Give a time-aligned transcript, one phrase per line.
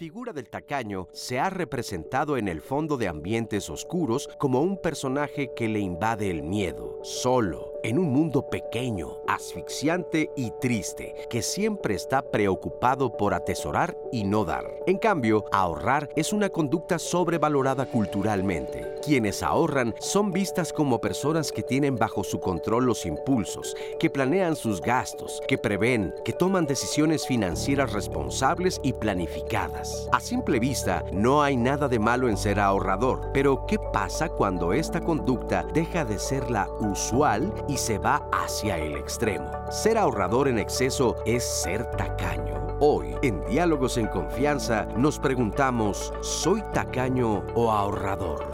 [0.00, 5.52] Figura del tacaño se ha representado en el fondo de ambientes oscuros como un personaje
[5.54, 11.94] que le invade el miedo, solo, en un mundo pequeño, asfixiante y triste, que siempre
[11.94, 14.64] está preocupado por atesorar y no dar.
[14.86, 18.96] En cambio, ahorrar es una conducta sobrevalorada culturalmente.
[19.04, 24.56] Quienes ahorran son vistas como personas que tienen bajo su control los impulsos, que planean
[24.56, 30.08] sus gastos, que prevén, que toman decisiones financieras responsables y planificadas.
[30.12, 34.72] A simple vista, no hay nada de malo en ser ahorrador, pero ¿qué pasa cuando
[34.72, 39.48] esta conducta deja de ser la usual y se va hacia el extremo?
[39.70, 42.76] Ser ahorrador en exceso es ser tacaño.
[42.80, 48.44] Hoy, en Diálogos en Confianza, nos preguntamos, ¿soy tacaño o ahorrador?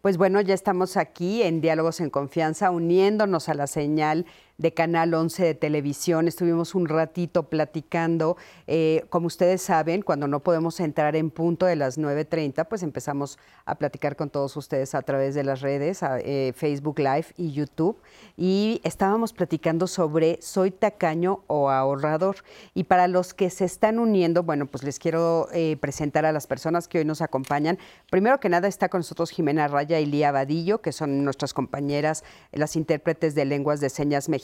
[0.00, 4.24] Pues bueno, ya estamos aquí en Diálogos en Confianza, uniéndonos a la señal
[4.58, 6.28] de Canal 11 de televisión.
[6.28, 8.36] Estuvimos un ratito platicando.
[8.66, 13.38] Eh, como ustedes saben, cuando no podemos entrar en punto de las 9.30, pues empezamos
[13.64, 17.96] a platicar con todos ustedes a través de las redes, eh, Facebook Live y YouTube.
[18.36, 22.36] Y estábamos platicando sobre soy tacaño o ahorrador.
[22.74, 26.46] Y para los que se están uniendo, bueno, pues les quiero eh, presentar a las
[26.46, 27.78] personas que hoy nos acompañan.
[28.10, 32.22] Primero que nada está con nosotros Jimena Raya y Lía Vadillo, que son nuestras compañeras,
[32.52, 34.43] las intérpretes de lenguas de señas mexicanas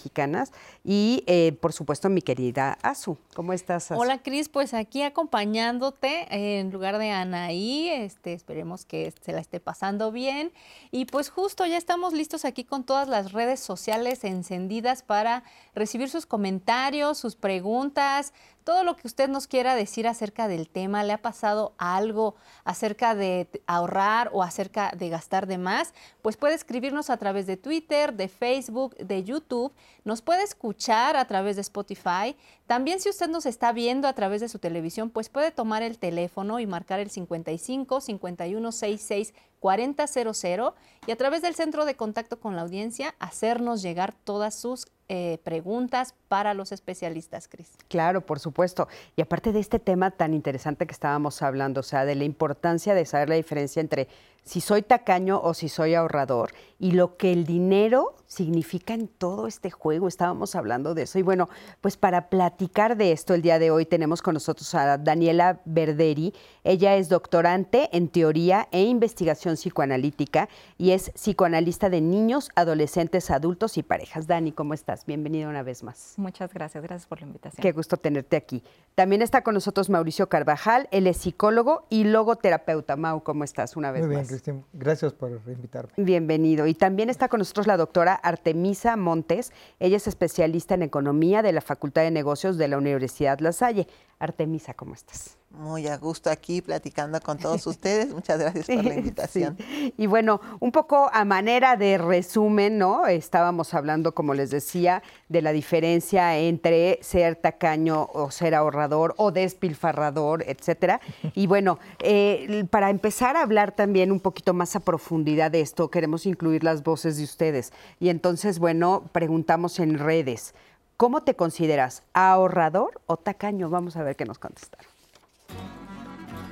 [0.84, 3.16] Y, eh, por supuesto, mi querida Azu.
[3.34, 4.48] ¿Cómo estás, Hola, Cris.
[4.48, 7.88] Pues aquí acompañándote en lugar de Anaí.
[7.88, 10.52] Este, esperemos que se la esté pasando bien.
[10.91, 15.44] Y pues justo ya estamos listos aquí con todas las redes sociales encendidas para
[15.75, 18.32] recibir sus comentarios, sus preguntas,
[18.70, 23.16] todo lo que usted nos quiera decir acerca del tema, le ha pasado algo acerca
[23.16, 25.92] de ahorrar o acerca de gastar de más,
[26.22, 29.72] pues puede escribirnos a través de Twitter, de Facebook, de YouTube,
[30.04, 32.36] nos puede escuchar a través de Spotify.
[32.69, 35.98] También si usted nos está viendo a través de su televisión, pues puede tomar el
[35.98, 40.72] teléfono y marcar el 55 51 66 4000
[41.08, 45.38] y a través del centro de contacto con la audiencia hacernos llegar todas sus eh,
[45.42, 47.72] preguntas para los especialistas, Cris.
[47.88, 48.86] Claro, por supuesto.
[49.16, 52.94] Y aparte de este tema tan interesante que estábamos hablando, o sea, de la importancia
[52.94, 54.06] de saber la diferencia entre
[54.44, 59.46] si soy tacaño o si soy ahorrador y lo que el dinero significa en todo
[59.46, 60.08] este juego.
[60.08, 61.19] Estábamos hablando de eso.
[61.19, 61.48] Y bueno,
[61.80, 66.32] pues para platicar de esto el día de hoy tenemos con nosotros a Daniela Verderi.
[66.64, 70.48] Ella es doctorante en teoría e investigación psicoanalítica
[70.78, 74.26] y es psicoanalista de niños, adolescentes, adultos y parejas.
[74.26, 75.04] Dani, ¿cómo estás?
[75.06, 76.14] Bienvenida una vez más.
[76.20, 77.62] Muchas gracias, gracias por la invitación.
[77.62, 78.62] Qué gusto tenerte aquí.
[78.94, 82.97] También está con nosotros Mauricio Carvajal, él es psicólogo y logoterapeuta.
[82.97, 84.08] Mau, ¿cómo estás una vez más?
[84.08, 84.64] Muy bien, Cristian.
[84.72, 85.92] Gracias por invitarme.
[85.97, 86.66] Bienvenido.
[86.66, 89.53] Y también está con nosotros la doctora Artemisa Montes.
[89.78, 93.88] Ella es especialista en economía de la Facultad de Negocios de la Universidad La Salle.
[94.19, 95.39] Artemisa, ¿cómo estás?
[95.50, 98.15] Muy a gusto aquí platicando con todos ustedes.
[98.15, 99.59] Muchas gracias por la invitación.
[99.99, 103.06] Y bueno, un poco a manera de resumen, ¿no?
[103.09, 109.33] Estábamos hablando, como les decía, de la diferencia entre ser tacaño o ser ahorrador o
[109.33, 111.00] despilfarrador, etcétera.
[111.34, 115.91] Y bueno, eh, para empezar a hablar también un poquito más a profundidad de esto,
[115.91, 117.72] queremos incluir las voces de ustedes.
[117.99, 120.55] Y entonces, bueno, preguntamos en redes.
[120.97, 122.03] ¿Cómo te consideras?
[122.12, 123.71] ¿Ahorrador o tacaño?
[123.71, 125.00] Vamos a ver qué nos contestaron.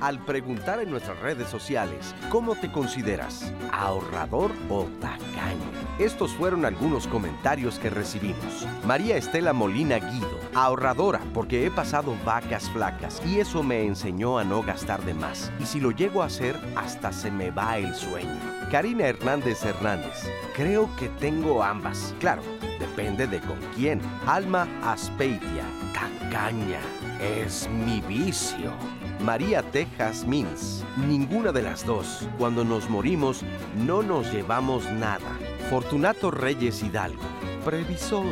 [0.01, 3.51] Al preguntar en nuestras redes sociales, ¿cómo te consideras?
[3.73, 5.59] ¿Ahorrador o tacaño?
[5.99, 8.65] Estos fueron algunos comentarios que recibimos.
[8.85, 14.45] María Estela Molina Guido, ahorradora porque he pasado vacas flacas y eso me enseñó a
[14.45, 15.51] no gastar de más.
[15.59, 18.39] Y si lo llego a hacer, hasta se me va el sueño.
[18.71, 22.15] Karina Hernández Hernández, creo que tengo ambas.
[22.21, 22.43] Claro,
[22.79, 23.99] depende de con quién.
[24.25, 26.79] Alma Aspeitia, tacaña,
[27.19, 28.71] es mi vicio.
[29.19, 30.83] María Tejas Mins.
[31.07, 32.27] Ninguna de las dos.
[32.37, 33.43] Cuando nos morimos,
[33.75, 35.37] no nos llevamos nada.
[35.69, 37.23] Fortunato Reyes Hidalgo.
[37.65, 38.25] Previsor.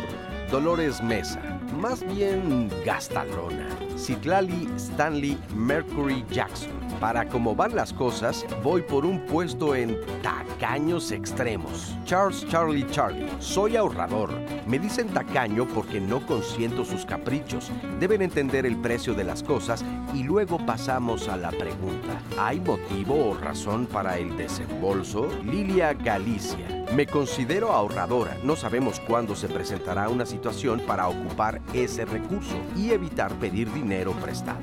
[0.49, 1.56] Dolores Mesa.
[1.75, 3.67] Más bien gastalona.
[3.97, 6.71] Citlali Stanley Mercury Jackson.
[6.99, 11.95] Para cómo van las cosas, voy por un puesto en tacaños extremos.
[12.05, 14.31] Charles Charlie Charlie, soy ahorrador.
[14.65, 17.71] Me dicen tacaño porque no consiento sus caprichos.
[17.99, 22.21] Deben entender el precio de las cosas y luego pasamos a la pregunta.
[22.39, 25.27] ¿Hay motivo o razón para el desembolso?
[25.43, 26.76] Lilia Galicia.
[26.95, 28.37] Me considero ahorradora.
[28.43, 34.13] No sabemos cuándo se presentará una situación para ocupar ese recurso y evitar pedir dinero
[34.13, 34.61] prestado.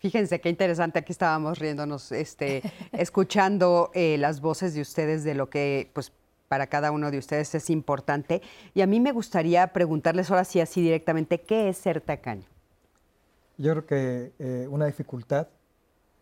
[0.00, 2.62] Fíjense qué interesante, aquí estábamos riéndonos, este,
[2.92, 6.12] escuchando eh, las voces de ustedes de lo que pues
[6.48, 8.42] para cada uno de ustedes es importante.
[8.74, 12.46] Y a mí me gustaría preguntarles ahora sí así directamente, ¿qué es ser tacaño?
[13.58, 15.48] Yo creo que eh, una dificultad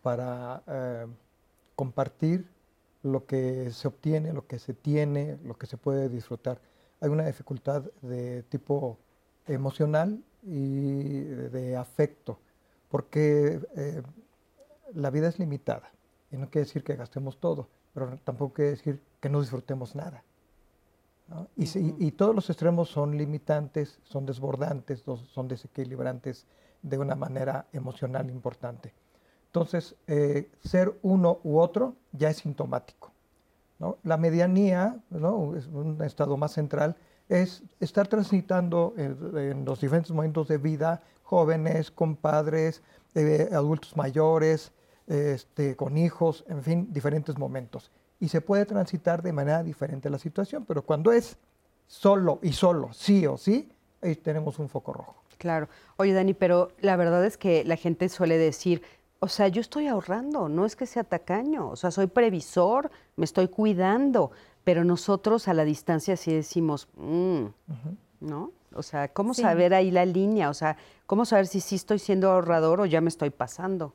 [0.01, 1.05] para eh,
[1.75, 2.45] compartir
[3.03, 6.59] lo que se obtiene, lo que se tiene, lo que se puede disfrutar.
[6.99, 8.97] Hay una dificultad de tipo
[9.45, 12.39] emocional y de afecto,
[12.89, 14.01] porque eh,
[14.93, 15.91] la vida es limitada
[16.31, 20.23] y no quiere decir que gastemos todo, pero tampoco quiere decir que no disfrutemos nada.
[21.57, 26.45] Y, todos los extremos son limitantes, son desbordantes, son desequilibrantes
[26.81, 28.93] de una manera emocional importante.
[29.47, 33.11] Entonces, eh, ser uno u otro ya es sintomático.
[34.03, 36.95] La medianía, es un estado más central,
[37.29, 42.81] es estar transitando en, los diferentes momentos de vida, jóvenes, compadres,
[43.13, 44.71] eh, adultos mayores,
[45.05, 47.91] este, con hijos, en fin, diferentes momentos.
[48.19, 51.37] Y se puede transitar de manera diferente la situación, pero cuando es
[51.85, 53.69] solo y solo, sí o sí,
[54.01, 55.15] ahí tenemos un foco rojo.
[55.37, 55.69] Claro.
[55.97, 58.81] Oye, Dani, pero la verdad es que la gente suele decir,
[59.19, 63.25] o sea, yo estoy ahorrando, no es que sea tacaño, o sea, soy previsor, me
[63.25, 64.31] estoy cuidando,
[64.63, 67.45] pero nosotros a la distancia sí decimos, mm",
[68.21, 68.51] ¿no?
[68.73, 70.49] O sea, ¿cómo saber ahí la línea?
[70.49, 70.77] O sea,
[71.07, 73.93] ¿cómo saber si sí estoy siendo ahorrador o ya me estoy pasando?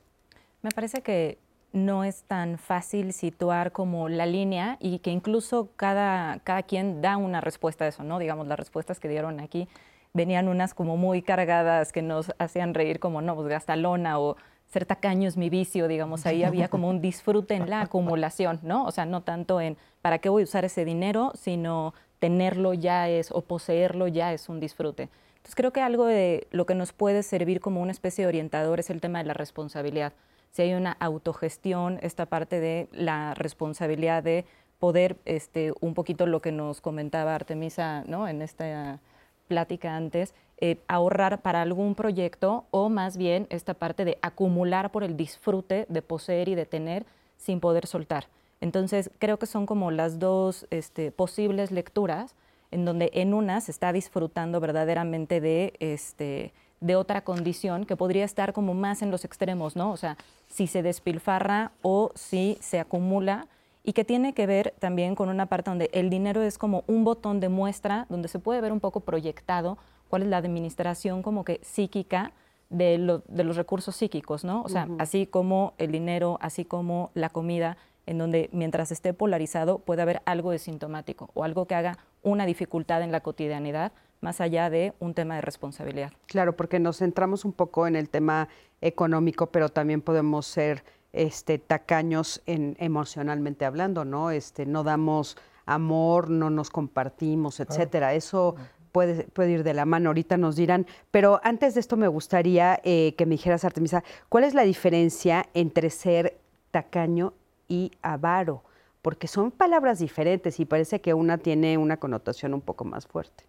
[0.63, 1.39] Me parece que
[1.73, 7.17] no es tan fácil situar como la línea y que incluso cada, cada quien da
[7.17, 8.19] una respuesta a eso, ¿no?
[8.19, 9.69] Digamos, las respuestas que dieron aquí
[10.13, 14.37] venían unas como muy cargadas que nos hacían reír como, no, pues gasta lona o
[14.73, 18.87] ser tacaño es mi vicio, digamos, ahí había como un disfrute en la acumulación, ¿no?
[18.87, 23.07] O sea, no tanto en para qué voy a usar ese dinero, sino tenerlo ya
[23.11, 25.11] es, o poseerlo ya es un disfrute.
[25.37, 28.81] Entonces creo que algo de lo que nos puede servir como una especie de orientador
[28.81, 30.15] es el tema de la responsabilidad.
[30.53, 34.47] Si hay una autogestión, esta parte de la responsabilidad de
[34.79, 38.27] poder, este, un poquito lo que nos comentaba Artemisa, ¿no?
[38.27, 39.01] En esta
[39.49, 40.33] plática antes,
[40.65, 45.87] eh, ahorrar para algún proyecto o más bien esta parte de acumular por el disfrute
[45.89, 47.05] de poseer y de tener
[47.37, 48.29] sin poder soltar.
[48.61, 52.37] Entonces, creo que son como las dos este, posibles lecturas
[52.71, 58.25] en donde en una se está disfrutando verdaderamente de, este, de otra condición que podría
[58.25, 59.91] estar como más en los extremos, ¿no?
[59.91, 60.17] O sea,
[60.47, 63.49] si se despilfarra o si se acumula
[63.83, 67.03] y que tiene que ver también con una parte donde el dinero es como un
[67.03, 69.77] botón de muestra, donde se puede ver un poco proyectado
[70.13, 72.35] cuál es la administración como que psíquica
[72.69, 74.61] de, los recursos psíquicos, ¿no?
[74.61, 79.79] O sea, así como el dinero, así como la comida, en donde mientras esté polarizado
[79.79, 84.43] puede haber algo de sintomático o algo que haga una dificultad en la cotidianidad, más
[84.43, 86.13] allá de un tema de responsabilidad.
[86.27, 88.51] Claro, porque nos centramos un poco en el tema
[88.83, 90.85] económico, pero también podemos ser
[91.15, 94.31] este, tacaños en, emocionalmente hablando, ¿no?
[94.31, 98.13] Este, no damos amor, no nos compartimos, etcétera.
[98.13, 98.57] Eso
[98.93, 100.87] puede, puede ir de la mano, ahorita nos dirán.
[101.11, 105.47] Pero antes de esto me gustaría eh, que me dijeras, Artemisa, ¿cuál es la diferencia
[105.55, 106.39] entre ser
[106.71, 107.33] tacaño
[107.69, 108.63] y avaro?
[109.01, 113.45] Porque son palabras diferentes y parece que una tiene una connotación un poco más fuerte.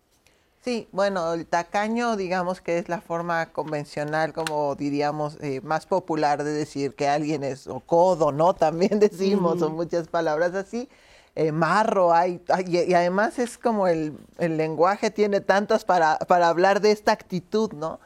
[0.63, 6.45] Sí, bueno, el tacaño, digamos que es la forma convencional, como diríamos, eh, más popular
[6.45, 8.53] de decir que alguien es o codo, ¿no?
[8.55, 10.87] También decimos, son muchas palabras así.
[11.35, 16.91] Eh, marro, hay, y, además es como el, lenguaje tiene tantas para, para, hablar de
[16.91, 17.99] esta actitud, ¿no?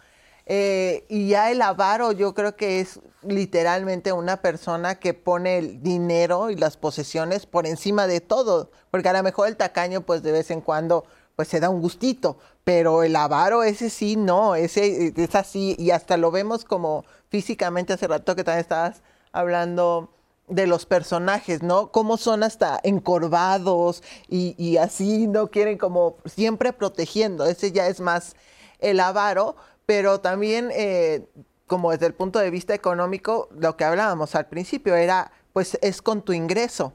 [0.46, 5.84] Eh, y ya el avaro yo creo que es literalmente una persona que pone el
[5.84, 10.24] dinero y las posesiones por encima de todo, porque a lo mejor el tacaño pues
[10.24, 11.04] de vez en cuando
[11.36, 15.92] pues se da un gustito, pero el avaro ese sí, no, ese es así y
[15.92, 19.02] hasta lo vemos como físicamente hace rato que también estabas
[19.34, 20.17] hablando
[20.48, 21.92] de los personajes, ¿no?
[21.92, 25.48] Cómo son hasta encorvados y, así, ¿no?
[25.48, 27.46] Quieren como siempre protegiendo.
[27.46, 28.36] Ese ya es más
[28.80, 31.28] el avaro, pero también eh,
[31.68, 36.02] como desde el punto de vista económico, lo que hablábamos al principio era, pues es
[36.02, 36.94] con tu ingreso.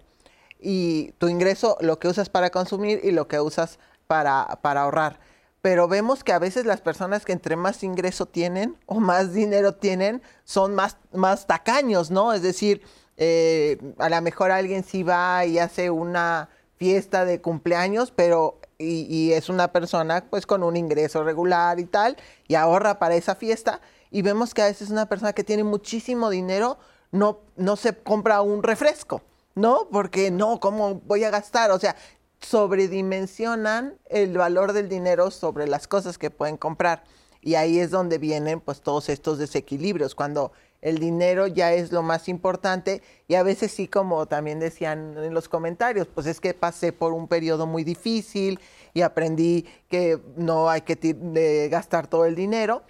[0.59, 5.21] Y tu ingreso, lo que usas para consumir y lo que usas para, para ahorrar.
[5.61, 9.75] Pero vemos que a veces las personas que entre más ingreso tienen o más dinero
[9.75, 12.32] tienen, son más, más tacaños, ¿no?
[12.32, 12.82] Es decir,
[13.24, 19.30] eh, a lo mejor alguien sí va y hace una fiesta de cumpleaños, pero y,
[19.30, 22.16] es una persona pues con un ingreso regular y tal,
[22.48, 26.30] y ahorra para esa fiesta, y vemos que a veces una persona que tiene muchísimo
[26.30, 26.78] dinero
[27.12, 29.22] no, no se compra un refresco,
[29.54, 29.86] ¿no?
[29.92, 31.70] Porque no, ¿cómo voy a gastar?
[31.70, 31.94] O sea,
[32.40, 37.04] sobredimensionan el valor del dinero sobre las cosas que pueden comprar.
[37.40, 40.50] Y ahí es donde vienen pues todos estos desequilibrios, cuando
[40.82, 45.32] el dinero ya es lo más importante y a veces sí, como también decían en
[45.32, 48.60] los comentarios, pues es que pasé por un periodo muy difícil
[48.92, 52.82] y aprendí que no hay que gastar todo el dinero,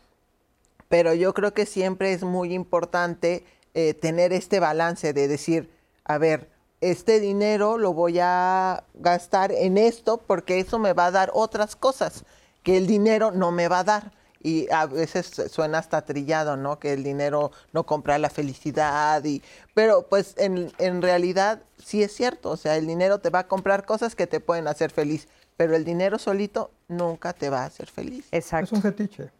[0.88, 3.44] pero yo creo que siempre es muy importante
[3.74, 5.70] eh, tener este balance de decir,
[6.04, 11.10] a ver, este dinero lo voy a gastar en esto porque eso me va a
[11.10, 12.24] dar otras cosas
[12.62, 14.21] que el dinero no me va a dar.
[14.42, 16.78] Y a veces suena hasta trillado, ¿no?
[16.78, 19.22] Que el dinero no compra la felicidad.
[19.24, 19.42] Y,
[19.74, 22.50] pero pues en, en realidad sí es cierto.
[22.50, 25.28] O sea, el dinero te va a comprar cosas que te pueden hacer feliz.
[25.56, 28.26] Pero el dinero solito nunca te va a hacer feliz.
[28.32, 28.66] Exacto.
[28.66, 29.30] Es un fetiche.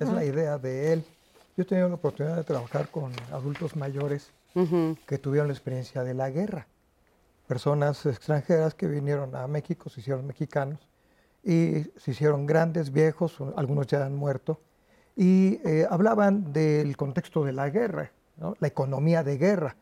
[0.00, 1.04] Es la idea de él.
[1.56, 4.30] Yo he tenido la oportunidad de trabajar con adultos mayores
[5.06, 6.66] que tuvieron la experiencia de la guerra
[7.52, 10.78] personas extranjeras que vinieron a México, se hicieron mexicanos
[11.42, 14.60] y se hicieron grandes, viejos, algunos ya han muerto,
[15.16, 18.12] y eh, hablaban del contexto de la guerra,
[18.58, 19.76] la economía de guerra,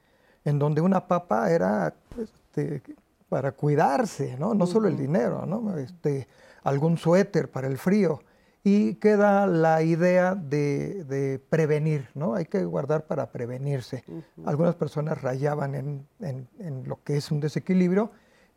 [0.45, 2.83] en donde una papa era este,
[3.29, 5.77] para cuidarse, no, no solo el dinero, ¿no?
[5.77, 6.27] Este,
[6.65, 8.21] algún suéter para el frío,
[8.63, 12.35] y queda la idea de, prevenir, ¿no?
[12.35, 14.05] Hay que guardar para prevenirse.
[14.45, 18.11] Algunas personas rayaban en, lo que es un desequilibrio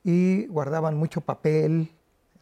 [0.04, 1.92] y guardaban mucho papel,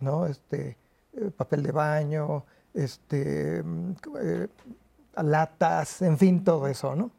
[0.01, 0.25] ¿no?
[0.25, 0.77] Este,
[1.13, 4.47] eh, papel de baño, este, mm, eh,
[5.23, 7.11] latas, en fin, todo eso, ¿no?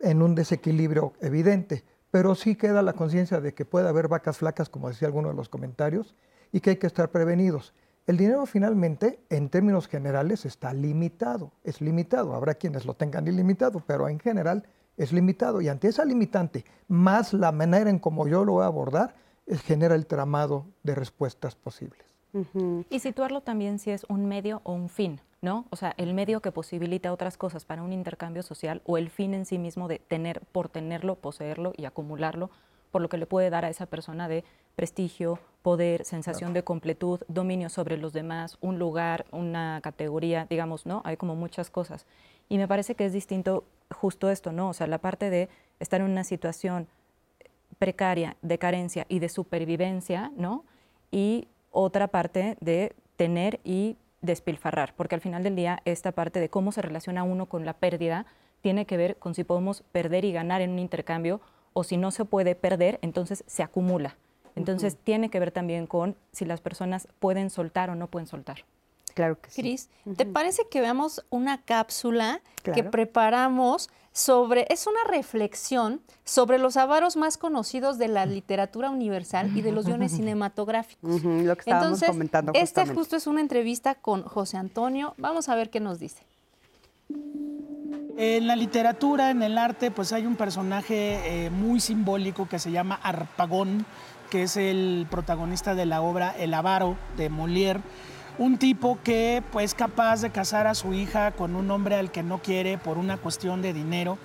[0.00, 1.84] En un desequilibrio evidente.
[2.10, 5.34] Pero sí queda la conciencia de que puede haber vacas flacas, como decía alguno de
[5.34, 6.16] los comentarios,
[6.50, 7.74] y que hay que estar prevenidos.
[8.06, 11.52] El dinero finalmente, en términos generales, está limitado.
[11.62, 12.34] Es limitado.
[12.34, 14.64] Habrá quienes lo tengan ilimitado, pero en general
[14.96, 15.60] es limitado.
[15.60, 19.14] Y ante esa limitante, más la manera en como yo lo voy a abordar,
[19.58, 22.04] genera el tramado de respuestas posibles.
[22.90, 25.64] Y situarlo también si es un medio o un fin, ¿no?
[25.70, 29.34] O sea, el medio que posibilita otras cosas para un intercambio social o el fin
[29.34, 32.50] en sí mismo de tener, por tenerlo, poseerlo y acumularlo,
[32.92, 34.44] por lo que le puede dar a esa persona de
[34.76, 41.02] prestigio, poder, sensación de completud, dominio sobre los demás, un lugar, una categoría, digamos, ¿no?
[41.04, 42.06] Hay como muchas cosas.
[42.48, 44.68] Y me parece que es distinto justo esto, ¿no?
[44.68, 45.48] O sea, la parte de
[45.80, 46.88] estar en una situación
[47.80, 50.64] precaria, de carencia y de supervivencia, ¿no?
[51.10, 56.50] Y otra parte de tener y despilfarrar, porque al final del día esta parte de
[56.50, 58.26] cómo se relaciona uno con la pérdida
[58.60, 61.40] tiene que ver con si podemos perder y ganar en un intercambio
[61.72, 64.18] o si no se puede perder, entonces se acumula.
[64.56, 68.66] Entonces tiene que ver también con si las personas pueden soltar o no pueden soltar.
[69.14, 69.62] Claro que sí.
[69.62, 76.76] Cris, ¿te parece que veamos una cápsula que preparamos sobre, es una reflexión sobre los
[76.76, 81.22] avaros más conocidos de la literatura universal y de los guiones cinematográficos?
[81.22, 85.14] lo que estábamos comentando Este justo es una entrevista con José Antonio.
[85.16, 86.22] Vamos a ver qué nos dice.
[88.16, 92.70] En la literatura, en el arte, pues hay un personaje eh, muy simbólico que se
[92.70, 93.86] llama Arpagón,
[94.28, 97.80] que es el protagonista de la obra El Avaro de Molière.
[98.40, 102.10] Un tipo que pues, es capaz de casar a su hija con un hombre al
[102.10, 104.16] que no quiere por una cuestión de dinero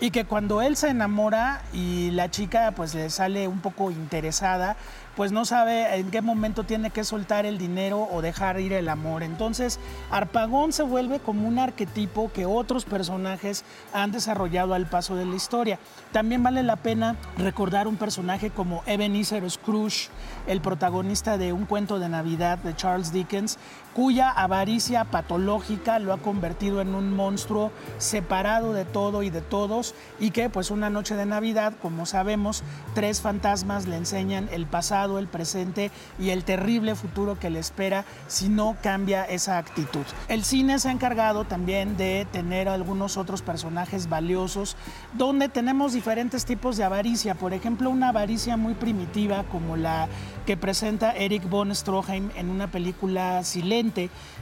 [0.00, 4.78] y que cuando él se enamora y la chica pues le sale un poco interesada,
[5.18, 8.88] pues no sabe en qué momento tiene que soltar el dinero o dejar ir el
[8.88, 9.24] amor.
[9.24, 9.80] Entonces,
[10.12, 15.34] Arpagón se vuelve como un arquetipo que otros personajes han desarrollado al paso de la
[15.34, 15.80] historia.
[16.12, 20.08] También vale la pena recordar un personaje como Ebenezer Scrooge,
[20.46, 23.58] el protagonista de Un cuento de Navidad de Charles Dickens,
[23.98, 29.92] cuya avaricia patológica lo ha convertido en un monstruo separado de todo y de todos
[30.20, 32.62] y que pues una noche de Navidad, como sabemos,
[32.94, 38.04] tres fantasmas le enseñan el pasado, el presente y el terrible futuro que le espera
[38.28, 40.06] si no cambia esa actitud.
[40.28, 44.76] El cine se ha encargado también de tener algunos otros personajes valiosos
[45.14, 50.06] donde tenemos diferentes tipos de avaricia, por ejemplo, una avaricia muy primitiva como la
[50.46, 53.42] que presenta Eric von Stroheim en una película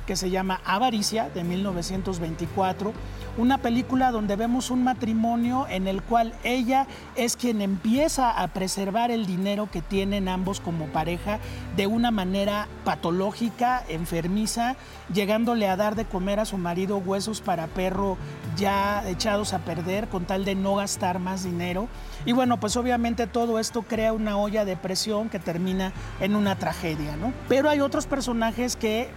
[0.07, 2.93] Que se llama Avaricia de 1924,
[3.39, 6.87] una película donde vemos un matrimonio en el cual ella
[7.17, 11.39] es quien empieza a preservar el dinero que tienen ambos como pareja
[11.77, 14.77] de una manera patológica, enfermiza,
[15.13, 18.17] llegándole a dar de comer a su marido huesos para perro
[18.57, 21.89] ya echados a perder con tal de no gastar más dinero.
[22.25, 26.57] Y bueno, pues obviamente todo esto crea una olla de presión que termina en una
[26.57, 27.33] tragedia, ¿no?
[27.49, 29.11] Pero hay otros personajes que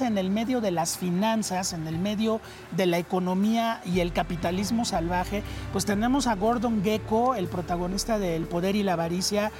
[0.00, 2.40] en el medio de las finanzas, en el medio
[2.76, 8.36] de la economía y el capitalismo salvaje, pues tenemos a Gordon Gecko, el protagonista de
[8.36, 9.50] El Poder y la Avaricia,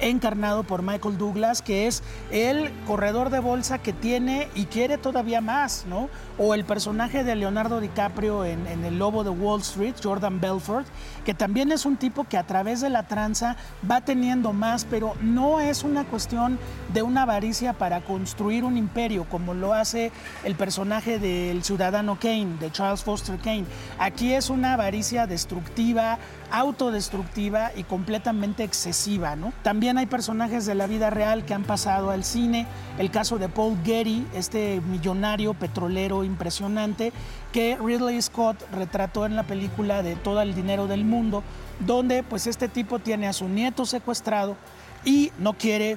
[0.00, 5.40] encarnado por Michael Douglas, que es el corredor de bolsa que tiene y quiere todavía
[5.40, 6.08] más, ¿no?
[6.38, 10.86] O el personaje de Leonardo DiCaprio en, El Lobo de Wall Street, Jordan Belfort,
[11.24, 13.56] que también es un tipo que a través de la tranza
[13.88, 16.58] va teniendo más, pero no es una cuestión
[16.92, 20.10] de una avaricia para construir un imperio, como lo hace
[20.44, 23.64] el personaje del ciudadano Kane, de Charles Foster Kane.
[23.98, 26.18] Aquí es una avaricia destructiva,
[26.52, 29.54] autodestructiva y completamente excesiva, ¿no?
[29.62, 32.66] También hay personajes de la vida real que han pasado al cine,
[32.98, 37.12] el caso de Paul Getty, este millonario petrolero impresionante
[37.52, 41.42] que Ridley Scott retrató en la película de Todo el dinero del mundo,
[41.80, 44.56] donde pues este tipo tiene a su nieto secuestrado
[45.04, 45.96] y no quiere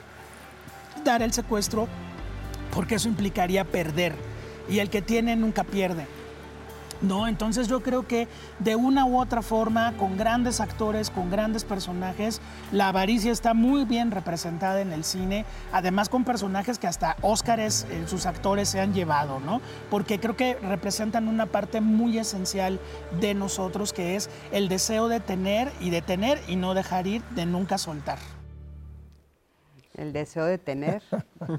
[1.03, 1.87] dar el secuestro
[2.73, 4.15] porque eso implicaría perder
[4.69, 6.07] y el que tiene nunca pierde.
[7.01, 7.27] ¿No?
[7.27, 8.27] Entonces yo creo que
[8.59, 13.85] de una u otra forma, con grandes actores, con grandes personajes, la avaricia está muy
[13.85, 18.79] bien representada en el cine, además con personajes que hasta Óscares eh, sus actores se
[18.79, 19.61] han llevado, ¿no?
[19.89, 22.79] Porque creo que representan una parte muy esencial
[23.19, 27.23] de nosotros, que es el deseo de tener y de tener y no dejar ir,
[27.35, 28.19] de nunca soltar.
[29.95, 31.01] El deseo de tener,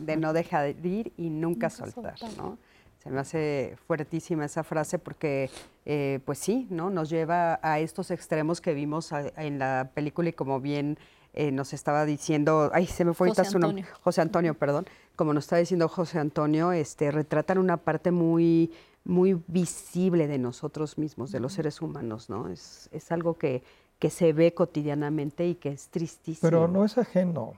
[0.00, 2.58] de no dejar ir y nunca, soltar, ¿no?
[3.06, 5.48] Se me hace fuertísima esa frase porque,
[5.84, 6.90] eh, pues sí, ¿no?
[6.90, 10.98] Nos lleva a estos extremos que vimos en la película y como bien
[11.32, 15.32] eh, nos estaba diciendo, ay, se me fue ahorita su nombre, José Antonio, perdón, como
[15.32, 18.72] nos está diciendo José Antonio, este, retratan una parte muy,
[19.04, 22.48] muy visible de nosotros mismos, de los seres humanos, ¿no?
[22.48, 23.62] Es, es algo que,
[24.00, 26.40] que se ve cotidianamente y que es tristísimo.
[26.42, 27.52] Pero no es ajeno.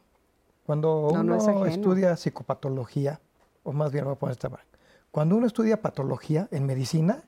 [0.67, 3.19] Cuando uno estudia psicopatología,
[3.63, 4.51] o más bien voy a poner esta
[5.11, 7.25] cuando uno estudia patología en medicina,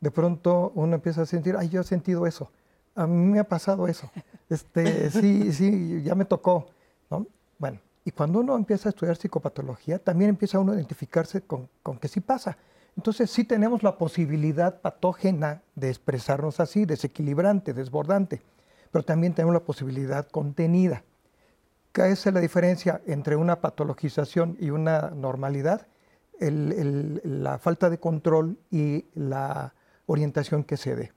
[0.00, 2.50] de pronto uno empieza a sentir, ay, yo he sentido eso,
[2.94, 4.10] a mí me ha pasado eso,
[4.48, 6.66] este, sí, sí, ya me tocó.
[7.10, 7.26] ¿no?
[7.58, 11.98] Bueno, y cuando uno empieza a estudiar psicopatología, también empieza uno a identificarse con, con
[11.98, 12.56] que sí pasa.
[12.96, 18.42] Entonces sí tenemos la posibilidad patógena de expresarnos así, desequilibrante, desbordante,
[18.92, 21.02] pero también tenemos la posibilidad contenida.
[21.92, 25.86] ¿Qué es la diferencia entre una patologización y una normalidad?
[26.40, 29.74] La falta de control y la
[30.06, 31.12] orientación que se dé.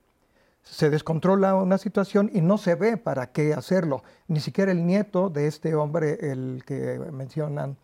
[0.62, 4.02] Se descontrola una situación y no se ve para qué hacerlo.
[4.26, 7.76] Ni siquiera el nieto de este hombre, el que mencionan,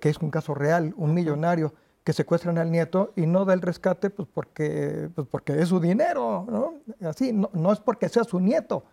[0.00, 1.72] que es un caso real, un millonario,
[2.08, 5.78] que secuestran al nieto y no da el rescate pues porque, pues porque es su
[5.78, 6.74] dinero, ¿no?
[7.06, 8.84] Así, no, es porque sea su nieto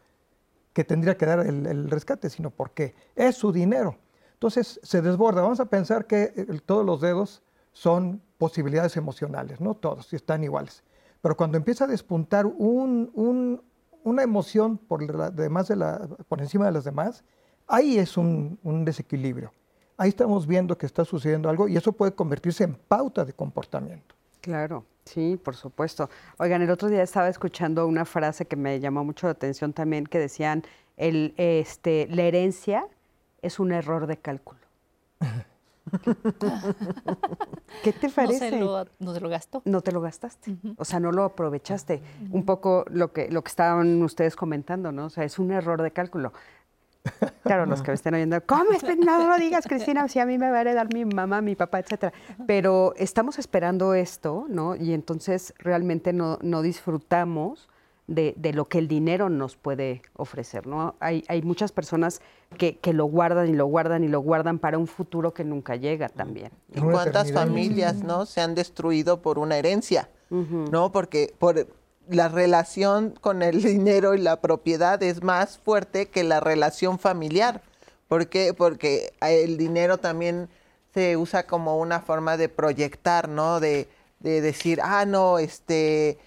[0.74, 3.96] que tendría que dar el, el rescate, sino porque es su dinero.
[4.36, 5.42] Entonces se desborda.
[5.42, 10.84] Vamos a pensar que eh, todos los dedos son posibilidades emocionales, no todos, están iguales.
[11.22, 17.24] Pero cuando empieza a despuntar una emoción por, encima de las demás,
[17.66, 19.52] ahí es un, desequilibrio.
[19.98, 24.14] Ahí estamos viendo que está sucediendo algo y eso puede convertirse en pauta de comportamiento.
[24.42, 26.10] Claro, sí, por supuesto.
[26.38, 30.06] Oigan, el otro día estaba escuchando una frase que me llamó mucho la atención también,
[30.06, 30.64] que decían,
[30.98, 32.88] el, este, la herencia
[33.46, 34.60] es un error de cálculo.
[37.84, 38.52] ¿Qué te parece?
[38.52, 39.62] No, se lo, gastó.
[39.66, 40.56] No te lo gastaste.
[40.78, 42.02] O sea, no lo aprovechaste.
[42.32, 45.06] Un poco lo que, lo que estaban ustedes comentando, ¿no?
[45.06, 46.34] O sea, es un error de cálculo.
[47.44, 48.64] Claro, los que me estén oyendo, ¿cómo?
[49.06, 51.80] No lo digas, Cristina, si a mí me va a heredar mi mamá, mi papá,
[51.80, 52.12] etcétera.
[52.48, 54.76] Pero estamos esperando esto, ¿no?
[54.76, 57.70] Y entonces realmente no, no disfrutamos
[58.08, 60.68] de, lo que el dinero nos puede ofrecer.
[60.68, 60.96] ¿no?
[61.00, 62.22] Hay, hay muchas personas
[62.58, 65.76] que, que, lo guardan y lo guardan y lo guardan para un futuro que nunca
[65.76, 66.52] llega también.
[66.74, 70.10] ¿Y cuántas familias no se han destruido por una herencia?
[70.30, 70.92] ¿no?
[70.92, 71.68] Porque por
[72.10, 77.62] la relación con el dinero y la propiedad es más fuerte que la relación familiar.
[78.08, 78.54] ¿Por qué?
[78.54, 80.50] Porque el dinero también
[80.94, 83.60] se usa como una forma de proyectar, ¿no?
[83.60, 83.90] De,
[84.20, 86.18] de decir, ah, no, este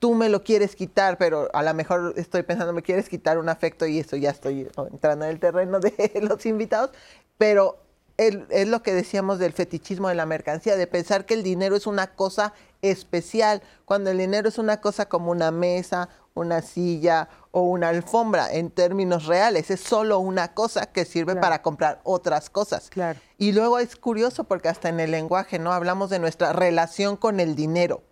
[0.00, 3.48] tú me lo quieres quitar, pero a lo mejor estoy pensando, me quieres quitar un
[3.48, 6.90] afecto y eso ya estoy entrando en el terreno de los invitados,
[7.38, 7.78] pero
[8.16, 11.86] es lo que decíamos del fetichismo de la mercancía, de pensar que el dinero es
[11.86, 17.62] una cosa especial, cuando el dinero es una cosa como una mesa, una silla o
[17.62, 22.90] una alfombra en términos reales, es solo una cosa que sirve para comprar otras cosas.
[22.90, 23.18] Claro.
[23.38, 25.72] Y luego es curioso porque hasta en el lenguaje, ¿no?
[25.72, 28.02] Hablamos de nuestra relación con el dinero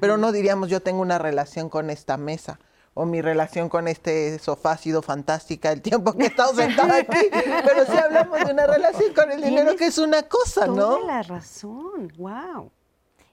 [0.00, 2.58] pero no diríamos yo tengo una relación con esta mesa
[2.94, 6.96] o mi relación con este sofá ha sido fantástica el tiempo que he estado sentada
[6.96, 10.74] aquí, pero sí hablamos de una relación con el dinero que es una cosa, ¿no?
[10.74, 12.72] Toda la razón, wow.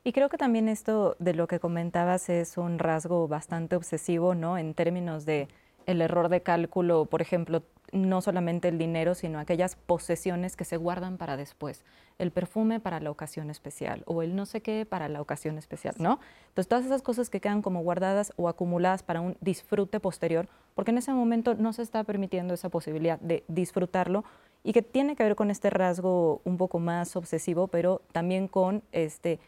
[0.03, 4.59] Y creo que también esto de lo que comentabas es un rasgo bastante obsesivo, ¿no?
[4.59, 5.47] En términos de
[5.87, 7.63] el error de cálculo, por ejemplo,
[7.95, 11.83] no solamente el dinero, sino aquellas posesiones que se guardan para después.
[12.19, 15.95] El perfume para la ocasión especial o el no sé qué para la ocasión especial,
[15.97, 16.19] ¿no?
[16.49, 20.91] Entonces, todas esas cosas que quedan como guardadas o acumuladas para un disfrute posterior, porque
[20.91, 24.23] en ese momento no se está permitiendo esa posibilidad de disfrutarlo
[24.63, 28.83] y que tiene que ver con este rasgo un poco más obsesivo, pero también con
[28.91, 29.39] este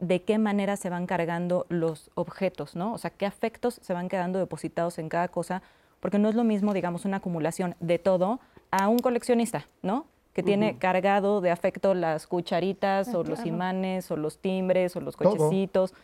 [0.00, 2.92] de qué manera se van cargando los objetos, ¿no?
[2.92, 5.62] O sea, qué afectos se van quedando depositados en cada cosa
[6.00, 10.06] porque no es lo mismo, digamos, una acumulación de todo a un coleccionista, ¿no?
[10.34, 15.00] Que tiene cargado de afecto las cucharitas Ah, o los imanes o los timbres o
[15.00, 15.94] los cochecitos,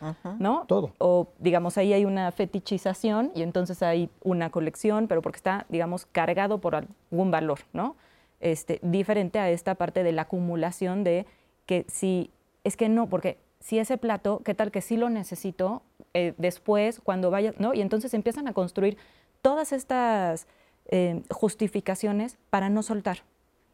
[0.40, 0.64] ¿no?
[0.66, 0.92] Todo.
[0.98, 6.06] O digamos, ahí hay una fetichización y entonces hay una colección, pero porque está, digamos,
[6.06, 7.94] cargado por algún valor, ¿no?
[8.40, 11.26] Este, diferente a esta parte de la acumulación de
[11.64, 12.30] que si,
[12.64, 17.00] es que no, porque si ese plato, ¿qué tal que sí lo necesito eh, después,
[17.00, 17.72] cuando vaya, ¿no?
[17.72, 18.98] Y entonces empiezan a construir
[19.44, 20.46] todas estas
[20.86, 23.18] eh, justificaciones para no soltar.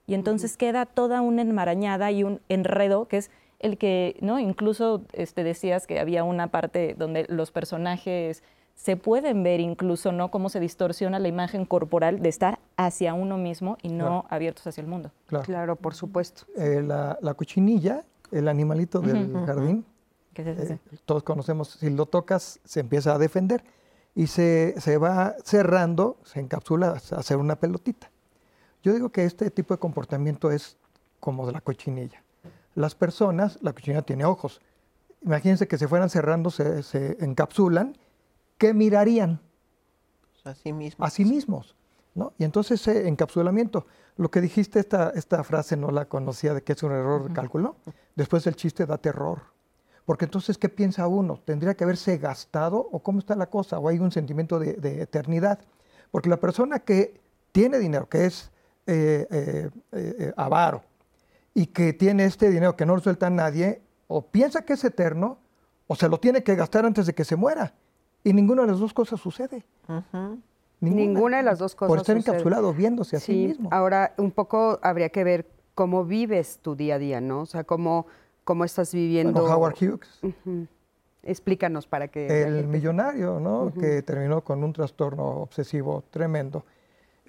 [0.09, 3.30] Y entonces queda toda una enmarañada y un enredo que es
[3.61, 4.40] el que, ¿no?
[4.40, 8.42] Incluso este, decías que había una parte donde los personajes
[8.74, 10.33] se pueden ver incluso, ¿no?
[10.33, 14.24] Cómo se distorsiona la imagen corporal de estar hacia uno mismo y no Claro.
[14.30, 15.12] abiertos hacia el mundo.
[15.26, 15.44] Claro.
[15.44, 16.42] Claro, por supuesto.
[16.56, 19.85] Eh, la, la cochinilla, el animalito del jardín,
[20.35, 20.72] ¿Qué es ese?
[20.74, 23.62] eh, todos conocemos, si lo tocas se empieza a defender
[24.14, 28.11] y se, se va cerrando, se encapsula a hacer una pelotita.
[28.83, 30.77] Yo digo que este tipo de comportamiento es
[31.20, 32.23] como de la cochinilla.
[32.75, 34.61] Las personas, la cochinilla tiene ojos.
[35.23, 37.96] Imagínense que se fueran cerrando, se, se encapsulan,
[38.57, 39.40] ¿qué mirarían?
[40.44, 41.05] Así mismo.
[41.05, 41.77] a sí mismos.
[42.14, 42.33] ¿no?
[42.38, 46.73] Y entonces ese encapsulamiento, lo que dijiste, esta, esta frase no la conocía de que
[46.73, 47.77] es un error de cálculo,
[48.16, 49.42] después el chiste da terror.
[50.11, 51.38] Porque entonces, ¿qué piensa uno?
[51.44, 53.79] ¿Tendría que haberse gastado o cómo está la cosa?
[53.79, 55.61] ¿O hay un sentimiento de, de eternidad?
[56.11, 57.20] Porque la persona que
[57.53, 58.51] tiene dinero, que es
[58.88, 60.83] eh, eh, eh, avaro,
[61.55, 64.83] y que tiene este dinero que no lo suelta a nadie, o piensa que es
[64.83, 65.38] eterno,
[65.87, 67.73] o se lo tiene que gastar antes de que se muera.
[68.25, 69.64] Y ninguna de las dos cosas sucede.
[70.81, 72.33] Ninguna de las dos cosas Por estar sucede.
[72.33, 73.68] encapsulado, viéndose a sí, Sí, mismo.
[73.70, 75.46] ahora un poco habría que ver
[75.77, 77.42] cómo vives tu día a día, ¿no?
[77.42, 78.07] O sea, cómo,
[78.44, 79.40] cómo estás viviendo.
[79.40, 80.66] Bueno, Howard Hughes, Ujú.
[81.22, 82.26] Explícanos para que...
[82.44, 83.72] el gente- millonario, ¿no?
[83.79, 86.64] Que terminó con un trastorno obsesivo tremendo.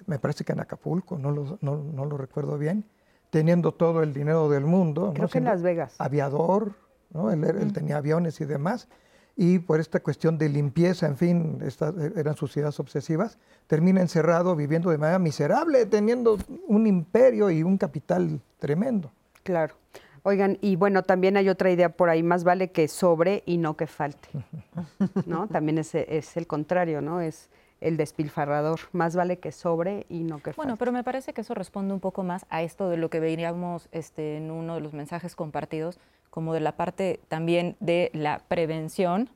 [0.06, 2.84] Me parece que en Acapulco, no lo, no, no lo recuerdo bien,
[3.30, 5.10] teniendo todo el dinero del mundo.
[5.14, 5.28] Creo ¿no?
[5.30, 5.94] que en Las Vegas.
[5.98, 6.72] Aviador,
[7.12, 7.30] ¿no?
[7.30, 8.88] Él, era- él tenía aviones y demás.
[9.36, 14.56] Y por esta cuestión de limpieza, en fin, estas eran sus ideas obsesivas, termina encerrado,
[14.56, 19.10] viviendo de manera miserable, teniendo un imperio y un capital tremendo.
[19.42, 19.74] Claro.
[20.24, 23.76] Oigan, y bueno, también hay otra idea por ahí, más vale que sobre y no
[23.76, 24.28] que falte,
[25.26, 25.48] ¿no?
[25.48, 27.20] También es, es el contrario, ¿no?
[27.20, 30.78] Es el despilfarrador, más vale que sobre y no que Bueno, falte.
[30.78, 33.88] pero me parece que eso responde un poco más a esto de lo que veíamos
[33.90, 35.98] este, en uno de los mensajes compartidos,
[36.30, 39.28] como de la parte también de la prevención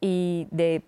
[0.00, 0.82] y de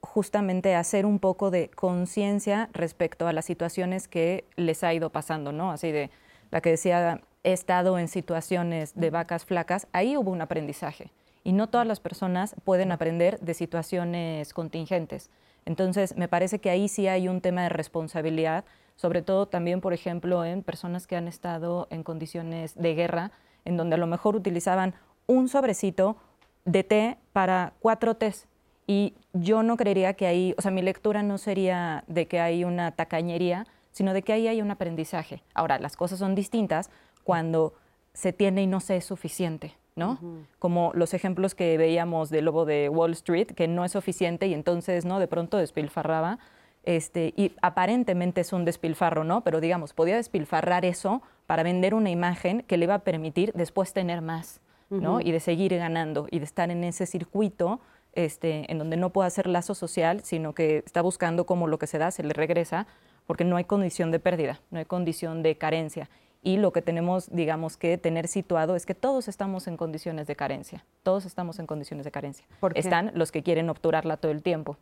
[0.00, 5.52] justamente hacer un poco de conciencia respecto a las situaciones que les ha ido pasando,
[5.52, 5.70] ¿no?
[5.70, 6.10] Así de
[6.50, 11.12] la que decía, he estado en situaciones de vacas flacas, ahí hubo un aprendizaje.
[11.44, 15.30] Y no todas las personas pueden aprender de situaciones contingentes.
[15.64, 18.64] Entonces, me parece que ahí sí hay un tema de responsabilidad,
[18.96, 23.30] sobre todo también, por ejemplo, en personas que han estado en condiciones de guerra,
[23.64, 24.94] en donde a lo mejor utilizaban
[25.28, 26.16] un sobrecito
[26.64, 28.48] de té para cuatro tés.
[28.88, 32.64] Y yo no creería que ahí, o sea, mi lectura no sería de que hay
[32.64, 35.42] una tacañería, sino de que ahí hay un aprendizaje.
[35.54, 36.90] Ahora, las cosas son distintas
[37.26, 37.74] cuando
[38.14, 40.20] se tiene y no se es suficiente, ¿no?
[40.60, 44.54] Como los ejemplos que veíamos del lobo de Wall Street, que no es suficiente y
[44.54, 45.18] entonces, ¿no?
[45.18, 46.38] De pronto despilfarraba.
[46.84, 49.40] Este, y aparentemente es un despilfarro, ¿no?
[49.42, 53.92] Pero digamos, podía despilfarrar eso para vender una imagen que le iba a permitir después
[53.92, 55.20] tener más, ¿no?
[55.20, 57.80] Y de seguir ganando y de estar en ese circuito
[58.12, 61.88] este, en donde no puede hacer lazo social, sino que está buscando cómo lo que
[61.88, 62.86] se da se le regresa,
[63.26, 66.08] porque no hay condición de pérdida, no hay condición de carencia.
[66.46, 70.36] Y lo que tenemos, digamos, que tener situado es que todos estamos en condiciones de
[70.36, 72.46] carencia, todos estamos en condiciones de carencia.
[72.60, 72.78] ¿Por qué?
[72.78, 74.76] Están los que quieren obturarla todo el tiempo.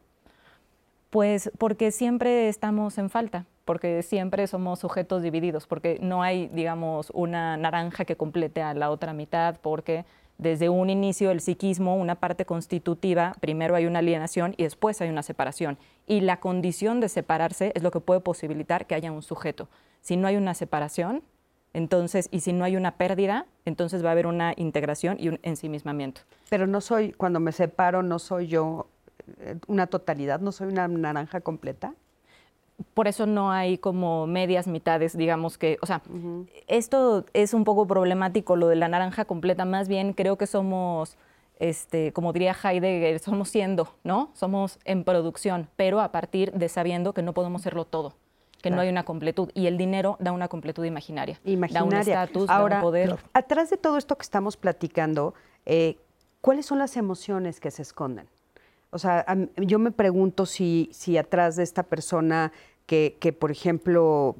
[1.09, 7.09] Pues porque siempre estamos en falta, porque siempre somos sujetos divididos, porque no hay, digamos,
[7.14, 10.05] una naranja que complete a la otra mitad, porque
[10.37, 15.09] desde un inicio el psiquismo, una parte constitutiva, primero hay una alienación y después hay
[15.09, 15.79] una separación.
[16.07, 19.70] Y la condición de separarse es lo que puede posibilitar que haya un sujeto.
[20.03, 21.22] Si no hay una separación,
[21.74, 25.40] Entonces, y si no hay una pérdida, entonces va a haber una integración y un
[25.42, 26.22] ensimismamiento.
[26.48, 28.87] Pero no soy, cuando me separo, no soy yo
[29.40, 31.92] eh, una totalidad, no soy una naranja completa.
[32.94, 36.02] Por eso no hay como medias mitades, digamos que, o sea,
[36.66, 41.16] esto es un poco problemático, lo de la naranja completa, más bien creo que somos,
[41.60, 44.30] este, como diría Heidegger, somos siendo, ¿no?
[44.34, 48.14] Somos en producción, pero a partir de sabiendo que no podemos serlo todo
[48.64, 49.50] que no hay una completud.
[49.53, 51.38] Y el dinero da una completud imaginaria.
[51.44, 51.90] Imaginaria.
[51.90, 53.18] Da un estatus, da un poder.
[53.35, 55.35] Atrás de todo esto que estamos platicando,
[55.66, 55.98] eh,
[56.40, 58.27] ¿cuáles son las emociones que se esconden?
[58.88, 59.27] O sea,
[59.59, 62.53] yo me pregunto si, si atrás de esta persona
[62.87, 64.37] que, que, por ejemplo,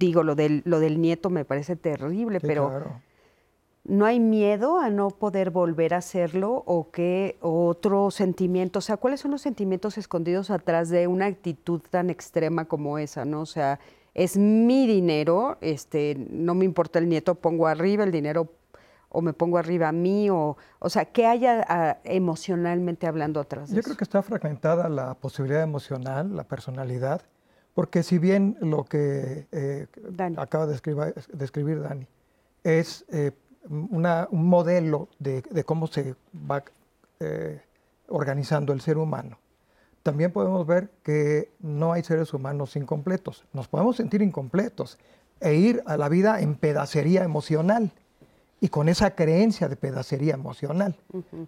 [0.00, 3.00] digo, lo del, lo del nieto me parece terrible, pero
[3.84, 8.78] ¿no hay miedo a no poder volver a hacerlo o qué otro sentimiento?
[8.78, 13.24] O sea, ¿cuáles son los sentimientos escondidos atrás de una actitud tan extrema como esa,
[13.24, 13.42] no?
[13.42, 13.78] O sea,
[14.14, 18.48] es mi dinero, este, no me importa el nieto, pongo arriba el dinero
[19.10, 23.70] o me pongo arriba a mí, o, o sea, ¿qué haya ah, emocionalmente hablando atrás
[23.70, 27.22] de Yo creo que está fragmentada la posibilidad emocional, la personalidad,
[27.74, 29.86] porque si bien lo que eh,
[30.36, 32.08] acaba de escribir, Dani
[32.64, 33.32] es eh,
[33.68, 36.14] un modelo de, cómo se
[36.50, 36.64] va
[37.20, 37.60] eh,
[38.08, 39.38] organizando el ser humano.
[40.02, 43.44] También podemos ver que no hay seres humanos incompletos.
[43.52, 44.98] Nos podemos sentir incompletos
[45.40, 47.90] e ir a la vida en pedacería emocional
[48.60, 50.96] y con esa creencia de pedacería emocional.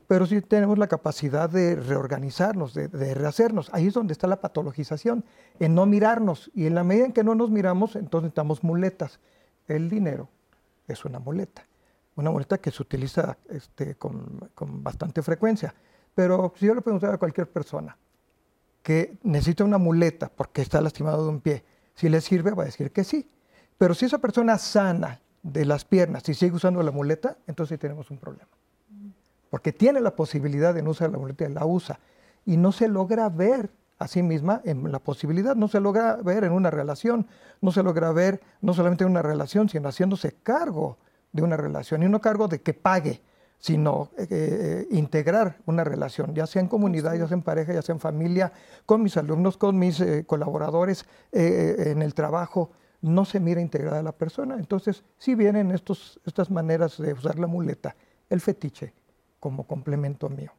[0.08, 3.68] Pero sí tenemos la capacidad de reorganizarnos, de, de, rehacernos.
[3.72, 5.24] Ahí es donde está la patologización,
[5.60, 6.50] en no mirarnos.
[6.54, 9.20] Y en la medida en que no nos miramos, entonces necesitamos muletas.
[9.68, 10.28] El dinero
[10.88, 11.66] es una muleta
[12.16, 14.50] una muleta que se utiliza este, con,
[14.82, 15.74] bastante frecuencia.
[16.14, 17.96] Pero si yo le preguntara a cualquier persona
[18.82, 22.66] que necesita una muleta porque está lastimado de un pie, si le sirve, va a
[22.66, 23.28] decir que sí.
[23.78, 28.10] Pero si esa persona sana de las piernas y sigue usando la muleta, entonces tenemos
[28.10, 28.48] un problema.
[29.50, 32.00] Porque tiene la posibilidad de no usar la muleta y la usa.
[32.46, 36.44] Y no se logra ver a sí misma en la posibilidad, no se logra ver
[36.44, 37.26] en una relación,
[37.60, 40.98] no se logra ver no solamente en una relación, sino haciéndose cargo
[41.36, 43.20] de una relación y no cargo de que pague,
[43.58, 47.82] sino eh, eh, integrar una relación, ya sea en comunidad, ya sea en pareja, ya
[47.82, 48.52] sea en familia,
[48.84, 52.70] con mis alumnos, con mis eh, colaboradores en el trabajo,
[53.02, 54.56] no se mira integrada la persona.
[54.58, 57.94] Entonces, si vienen estos, estas maneras de usar la muleta,
[58.28, 58.92] el fetiche
[59.38, 60.52] como complemento mío.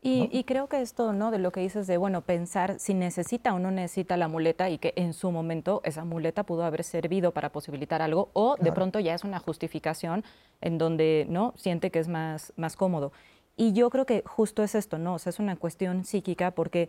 [0.00, 1.32] Y, creo que esto, ¿no?
[1.32, 4.78] De lo que dices de, bueno, pensar si necesita o no necesita la muleta y
[4.78, 9.00] que en su momento esa muleta pudo haber servido para posibilitar algo o de pronto
[9.00, 10.24] ya es una justificación
[10.60, 11.52] en donde, ¿no?
[11.56, 13.12] Siente que es más, más cómodo.
[13.56, 15.14] Y yo creo que justo es esto, ¿no?
[15.14, 16.88] O sea, es una cuestión psíquica porque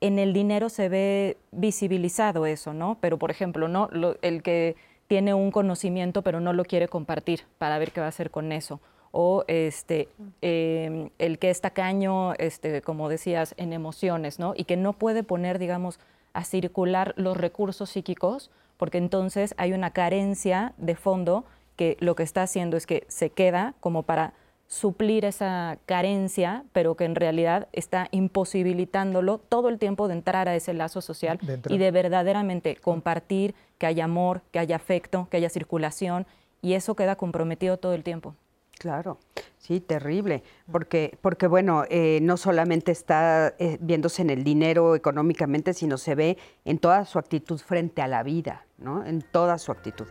[0.00, 2.98] en el dinero se ve visibilizado eso, ¿no?
[3.00, 3.88] Pero, por ejemplo, ¿no?
[4.22, 4.74] el que
[5.06, 8.52] tiene un conocimiento pero no lo quiere compartir para ver qué va a hacer con
[8.52, 8.80] eso
[9.12, 10.08] o este,
[10.40, 14.54] em, el que es tacaño, este, como decías, en emociones, ¿no?
[14.56, 15.98] Y que no puede poner, digamos,
[16.32, 21.44] a circular los recursos psíquicos, porque entonces hay una carencia de fondo
[21.76, 24.34] que lo que está haciendo es que se queda como para
[24.68, 30.54] suplir esa carencia, pero que en realidad está imposibilitándolo todo el tiempo de entrar a
[30.54, 35.48] ese lazo social y de verdaderamente compartir, que haya amor, que haya afecto, que haya
[35.48, 36.24] circulación,
[36.62, 38.36] y eso queda comprometido todo el tiempo.
[38.80, 39.18] Claro,
[39.58, 45.74] sí, terrible, porque, porque bueno, eh, no solamente está eh, viéndose en el dinero económicamente,
[45.74, 49.04] sino se ve en toda su actitud frente a la vida, ¿no?
[49.04, 50.06] En toda su actitud.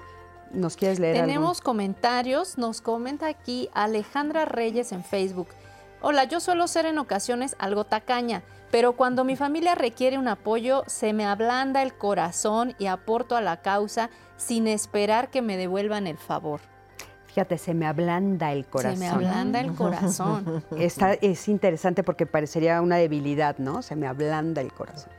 [0.51, 5.47] ¿Nos quieres leer Tenemos comentarios, nos comenta aquí Alejandra Reyes en Facebook.
[6.01, 10.83] Hola, yo suelo ser en ocasiones algo tacaña, pero cuando mi familia requiere un apoyo,
[10.85, 16.05] se me ablanda el corazón y aporto a la causa sin esperar que me devuelvan
[16.05, 16.61] el favor.
[17.29, 18.97] Fíjate, se me ablanda el corazón.
[18.97, 20.63] Se me ablanda el corazón.
[20.79, 23.83] es interesante porque parecería una debilidad, ¿no?
[23.83, 25.11] Se me ablanda el corazón.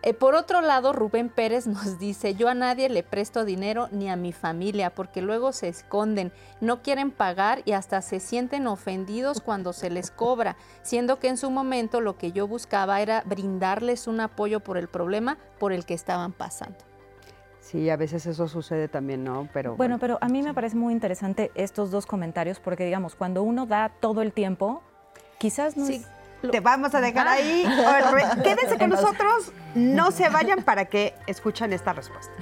[0.00, 4.08] Eh, por otro lado, Rubén Pérez nos dice, yo a nadie le presto dinero ni
[4.08, 9.42] a mi familia porque luego se esconden, no quieren pagar y hasta se sienten ofendidos
[9.42, 14.06] cuando se les cobra, siendo que en su momento lo que yo buscaba era brindarles
[14.06, 16.87] un apoyo por el problema por el que estaban pasando.
[17.70, 19.46] Sí, a veces eso sucede también, ¿no?
[19.52, 23.42] Pero bueno, pero a mí me parece muy interesante estos dos comentarios porque digamos, cuando
[23.42, 24.82] uno da todo el tiempo,
[25.36, 26.02] quizás no sí.
[26.50, 27.66] Te vamos a dejar ahí.
[28.42, 29.52] Quédense con nosotros.
[29.74, 32.32] No se vayan para que escuchen esta respuesta.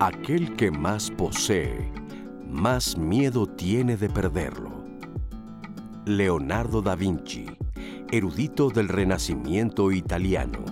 [0.00, 1.92] Aquel que más posee,
[2.48, 4.79] más miedo tiene de perderlo.
[6.16, 7.46] Leonardo da Vinci,
[8.10, 10.64] erudito del Renacimiento italiano.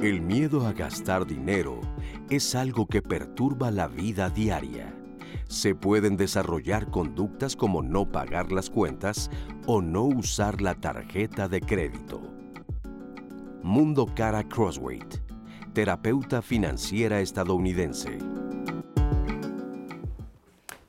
[0.00, 1.92] El miedo a gastar dinero
[2.36, 4.94] es algo que perturba la vida diaria.
[5.48, 9.30] Se pueden desarrollar conductas como no pagar las cuentas
[9.66, 12.22] o no usar la tarjeta de crédito.
[13.62, 15.20] Mundo Cara Crossweight,
[15.74, 18.16] terapeuta financiera estadounidense.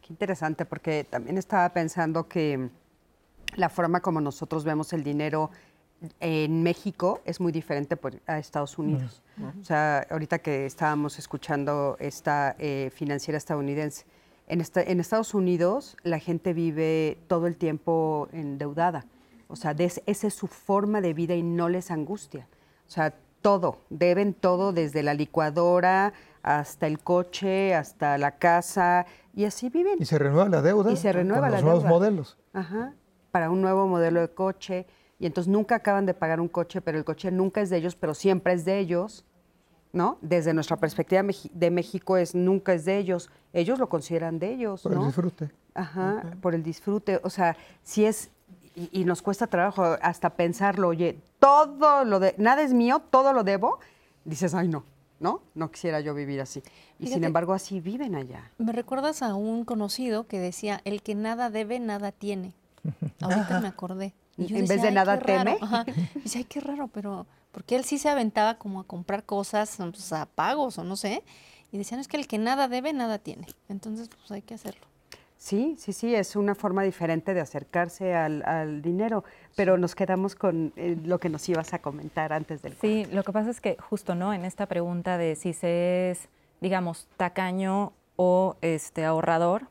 [0.02, 2.70] Qué interesante, porque también estaba pensando que
[3.58, 5.52] la forma como nosotros vemos el dinero
[6.20, 9.22] en México es muy diferente a Estados Unidos.
[9.62, 14.06] O sea, ahorita que estábamos escuchando esta eh, financiera estadounidense,
[14.48, 19.06] en, en, Estados Unidos la gente vive todo el tiempo endeudada.
[19.48, 22.48] O sea, esa es su forma de vida y no les angustia.
[22.88, 29.46] O sea, todo, deben todo desde la licuadora hasta el coche, hasta la casa, y
[29.46, 29.96] así viven.
[30.00, 30.92] Y se renueva la deuda.
[30.92, 32.38] Y se renueva con la los nuevos modelos.
[32.52, 32.94] Ajá,
[33.32, 34.86] para un nuevo modelo de coche
[35.24, 37.96] y entonces nunca acaban de pagar un coche, pero el coche nunca es de ellos,
[37.96, 39.24] pero siempre es de ellos,
[39.94, 40.18] ¿no?
[40.20, 44.82] Desde nuestra perspectiva de México es nunca es de ellos, ellos lo consideran de ellos,
[44.82, 45.00] Por ¿no?
[45.00, 45.50] el disfrute.
[45.76, 48.32] Ajá, por el disfrute, o sea, si es
[48.76, 53.32] y, y, nos cuesta trabajo hasta pensarlo, oye, todo lo de nada es mío, todo
[53.32, 53.80] lo debo,
[54.26, 54.84] dices, "Ay, no."
[55.22, 55.40] ¿No?
[55.56, 56.60] No quisiera yo vivir así.
[56.60, 58.52] Y Fíjate, sin embargo, así viven allá.
[58.58, 62.56] Me recuerdas a un conocido que decía, el que nada debe, nada tiene.
[63.22, 64.14] Ahorita me acordé.
[64.38, 65.44] Y yo En decía, vez de "Ay, nada qué raro".
[65.52, 65.58] teme.
[65.62, 65.86] Ajá.
[66.16, 69.76] Y dice, ay, qué raro, pero porque él sí se aventaba como a comprar cosas
[69.78, 71.24] pues, a pagos o no sé.
[71.72, 73.48] Y decían, es que el que nada debe, nada tiene.
[73.70, 74.82] Entonces, pues hay que hacerlo.
[75.38, 79.26] Sí, sí, sí, es una forma diferente de acercarse al, al dinero,
[79.58, 83.24] pero nos quedamos con eh, lo que nos ibas a comentar antes del Sí, lo
[83.24, 84.34] que pasa es que justo, ¿no?
[84.34, 86.30] En esta pregunta de si se es,
[86.62, 89.68] digamos, tacaño o este ahorrador,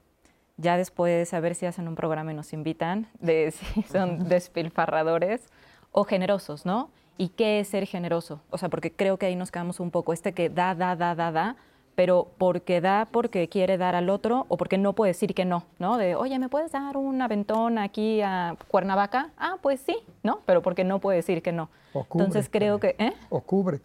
[0.56, 5.48] ya después a ver si hacen un programa y nos invitan de si son despilfarradores
[5.90, 6.90] o generosos, ¿no?
[7.18, 8.40] ¿Y qué es ser generoso?
[8.50, 11.14] O sea, porque creo que ahí nos quedamos un poco, este que da, da, da,
[11.14, 11.56] da, da,
[11.94, 15.64] pero porque da porque quiere dar al otro o porque no puede decir que no,
[15.78, 15.98] ¿no?
[15.98, 19.30] De, oye, ¿me puedes dar un aventón aquí a Cuernavaca?
[19.36, 20.40] Ah, pues sí, ¿no?
[20.46, 21.68] Pero porque no puede decir que no.
[21.92, 22.96] O cubre Entonces creo que...
[22.98, 23.12] ¿eh?
[23.28, 23.78] O cubre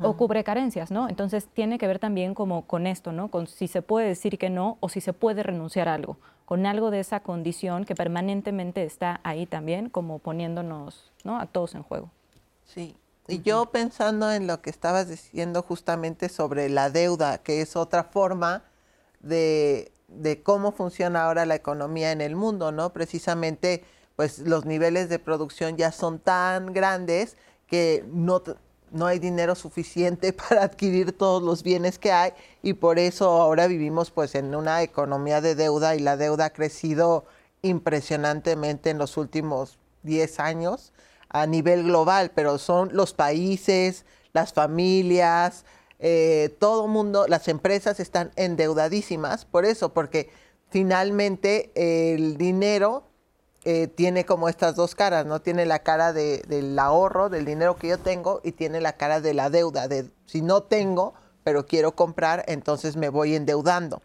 [0.00, 1.08] o cubre carencias, ¿no?
[1.08, 3.28] Entonces tiene que ver también como con esto, ¿no?
[3.28, 6.66] Con si se puede decir que no o si se puede renunciar a algo, con
[6.66, 11.38] algo de esa condición que permanentemente está ahí también, como poniéndonos, ¿no?
[11.38, 12.10] A todos en juego.
[12.64, 12.96] Sí.
[13.28, 18.04] Y yo pensando en lo que estabas diciendo justamente sobre la deuda, que es otra
[18.04, 18.64] forma
[19.20, 22.92] de, de cómo funciona ahora la economía en el mundo, ¿no?
[22.92, 23.84] Precisamente,
[24.16, 27.36] pues los niveles de producción ya son tan grandes
[27.68, 28.42] que no,
[28.90, 33.66] no hay dinero suficiente para adquirir todos los bienes que hay y por eso ahora
[33.66, 37.24] vivimos pues en una economía de deuda y la deuda ha crecido
[37.62, 40.92] impresionantemente en los últimos 10 años
[41.28, 45.64] a nivel global, pero son los países, las familias,
[46.00, 50.30] eh, todo mundo, las empresas están endeudadísimas por eso, porque
[50.70, 53.04] finalmente el dinero
[53.64, 55.40] eh, tiene como estas dos caras, ¿no?
[55.40, 59.20] Tiene la cara de- del ahorro, del dinero que yo tengo, y tiene la cara
[59.20, 64.02] de la deuda, de si no tengo, pero quiero comprar, entonces me voy endeudando.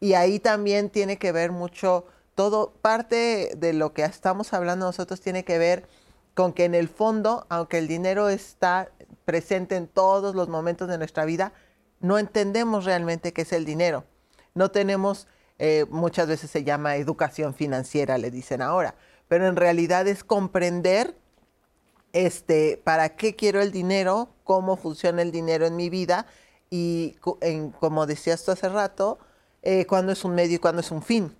[0.00, 5.20] Y ahí también tiene que ver mucho, todo, parte de lo que estamos hablando nosotros
[5.20, 5.86] tiene que ver
[6.34, 8.88] con que en el fondo, aunque el dinero está
[9.24, 11.52] presente en todos los momentos de nuestra vida,
[12.00, 14.04] no entendemos realmente qué es el dinero.
[14.54, 15.26] No tenemos,
[15.62, 18.94] eh, muchas veces se llama educación financiera, le dicen ahora,
[19.28, 21.14] pero en realidad es comprender
[22.12, 26.26] este, para qué quiero el dinero, cómo funciona el dinero en mi vida
[26.70, 29.18] y, en- como decías tú hace rato,
[29.62, 31.36] eh, cuándo es un medio y cuándo es un fin.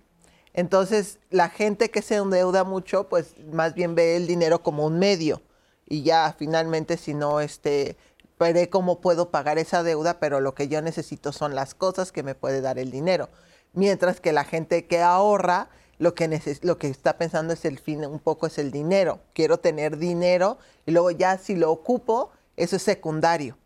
[0.53, 4.99] Entonces, la gente que se endeuda mucho, pues más bien ve el dinero como un
[4.99, 5.41] medio
[5.87, 7.97] y ya finalmente si no, este,
[8.39, 12.21] veré cómo puedo pagar esa deuda, pero lo que yo necesito son las cosas que
[12.23, 13.29] me puede dar el dinero.
[13.73, 18.05] Mientras que la gente que ahorra, lo que, lo que está pensando es el fin,
[18.05, 19.19] un poco es el dinero.
[19.33, 23.57] Quiero tener dinero y luego ya si lo ocupo, eso es secundario.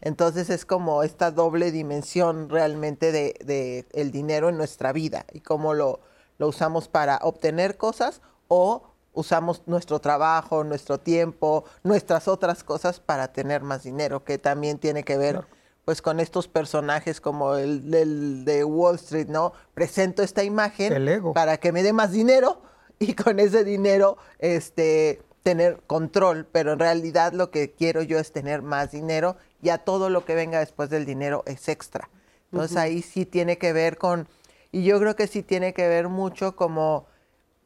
[0.00, 5.40] Entonces es como esta doble dimensión realmente de, de el dinero en nuestra vida y
[5.40, 6.00] cómo lo,
[6.38, 8.82] lo usamos para obtener cosas o
[9.14, 15.04] usamos nuestro trabajo, nuestro tiempo, nuestras otras cosas para tener más dinero, que también tiene
[15.04, 15.46] que ver
[15.84, 19.52] pues con estos personajes como el del de Wall Street, ¿no?
[19.74, 22.62] Presento esta imagen El para que me dé más dinero
[22.98, 28.32] y con ese dinero este tener control, pero en realidad lo que quiero yo es
[28.32, 32.08] tener más dinero, ya todo lo que venga después del dinero es extra.
[32.50, 34.26] Entonces ahí sí tiene que ver con
[34.72, 37.06] y yo creo que sí tiene que ver mucho como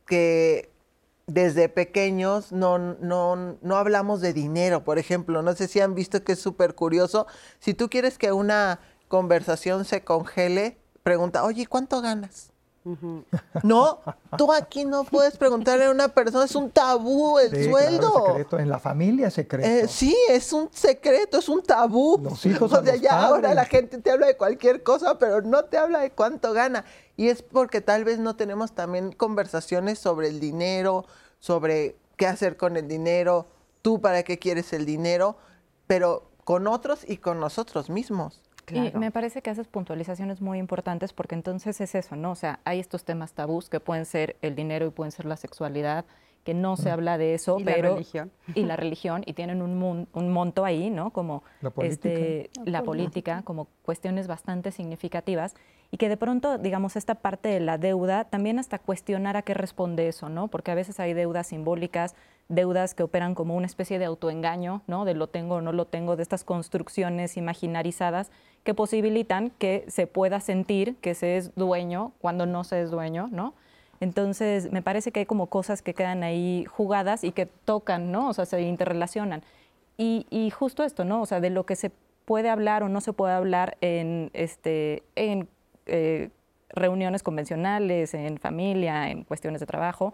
[0.07, 0.71] que
[1.29, 5.43] desde pequeños no, no, no hablamos de dinero, por ejemplo.
[5.43, 7.27] No sé si han visto que es súper curioso.
[7.61, 12.51] Si tú quieres que una conversación se congele, pregunta, oye, ¿cuánto ganas?
[13.63, 14.01] No,
[14.39, 18.27] tú aquí no puedes preguntarle a una persona, es un tabú el Sí, claro, sueldo.
[18.29, 18.59] secreto.
[18.59, 19.69] En la familia es secreto.
[19.69, 22.19] Eh, sí, es un secreto, es un tabú.
[22.23, 25.19] Los hijos o a sea, los ya ahora la gente te habla de cualquier cosa,
[25.19, 26.87] pero no te habla de cuánto gana.
[27.19, 31.05] Y es porque tal vez no tenemos también conversaciones sobre el dinero,
[31.41, 33.49] sobre qué hacer con el dinero,
[33.83, 35.37] tú para qué quieres el dinero,
[35.89, 38.41] pero con otros y con nosotros mismos.
[38.69, 42.31] Y me parece que haces puntualizaciones muy importantes porque entonces es eso, ¿no?
[42.31, 45.37] O sea, hay estos temas tabús que pueden ser el dinero y pueden ser la
[45.37, 46.05] sexualidad,
[46.45, 48.31] que no se habla de eso, Y la pero religión.
[48.55, 51.11] y la religión y tienen un, mun- un monto ahí, ¿no?
[51.11, 52.09] Como La política.
[52.09, 55.55] este, la política, como cuestiones bastante significativas
[55.91, 59.55] y que de pronto, digamos, esta parte de la deuda también hasta cuestionar a qué
[59.55, 60.49] responde eso, ¿no?
[60.49, 62.15] Porque a veces hay deudas simbólicas,
[62.49, 65.05] deudas que operan como una especie de autoengaño, ¿no?
[65.05, 68.31] De lo tengo o no lo tengo, de estas construcciones imaginarizadas
[68.65, 73.29] que posibilitan que se pueda sentir que se es dueño cuando no se es dueño,
[73.31, 73.55] ¿no?
[74.01, 78.29] Entonces, me parece que hay como cosas que quedan ahí jugadas y que tocan, ¿no?
[78.29, 79.43] O sea, se interrelacionan.
[79.97, 81.23] Y, y justo esto, ¿no?
[81.23, 81.91] O sea, de lo que se
[82.25, 85.49] puede hablar o no se puede hablar en, este, en
[85.87, 86.29] eh,
[86.69, 90.13] reuniones convencionales, en familia, en cuestiones de trabajo,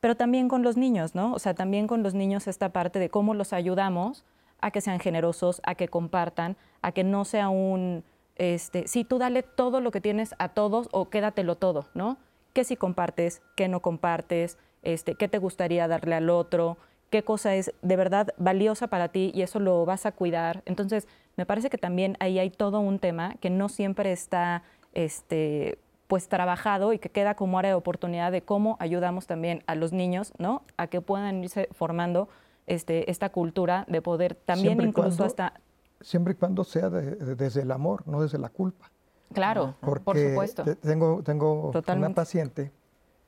[0.00, 1.34] pero también con los niños, ¿no?
[1.34, 4.24] O sea, también con los niños esta parte de cómo los ayudamos
[4.60, 8.04] a que sean generosos, a que compartan, a que no sea un,
[8.36, 12.16] este, sí, tú dale todo lo que tienes a todos o quédatelo todo, ¿no?
[12.54, 16.78] ¿Qué si compartes, qué no compartes, este, qué te gustaría darle al otro,
[17.10, 20.62] qué cosa es de verdad valiosa para ti y eso lo vas a cuidar.
[20.64, 25.78] Entonces, me parece que también ahí hay todo un tema que no siempre está este,
[26.06, 29.92] pues trabajado y que queda como área de oportunidad de cómo ayudamos también a los
[29.92, 30.62] niños, ¿no?
[30.76, 32.28] A que puedan irse formando
[32.68, 35.60] este, esta cultura de poder también Siempre incluso cuando- hasta,
[36.00, 38.90] Siempre y cuando sea de- de- desde el amor, no desde la culpa.
[39.34, 40.64] Claro, por Porque supuesto.
[40.64, 42.06] te- tengo, tengo Totalmente.
[42.06, 42.72] una paciente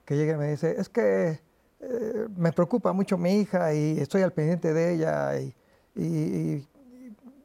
[0.04, 1.40] que llega y me dice, es que
[1.80, 5.54] eh, me preocupa mucho mi hija y estoy al pendiente de ella y,
[5.94, 6.66] y-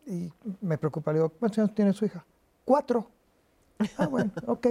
[0.05, 1.11] y- y me preocupa.
[1.11, 2.25] Le digo, ¿cuántos años tiene su hija?
[2.63, 3.09] Cuatro.
[3.97, 4.67] Ah, bueno, ok.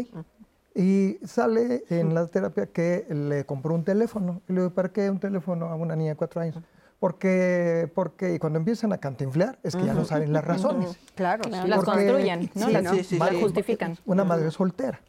[0.74, 4.40] Y sale en la terapia que le compró un teléfono.
[4.48, 6.56] Y le digo, ¿para qué un teléfono a una niña de cuatro años?
[7.00, 10.98] Porque, porque y cuando empiezan a cantinflear es que ya no saben las razones.
[11.14, 11.62] Claro, Claro.
[11.64, 11.68] sí.
[11.70, 12.66] Las construyen, ¿no?
[12.66, 13.40] sí, Las sí, sí, las sí.
[13.40, 13.96] justifican.
[14.04, 15.00] Una madre soltera.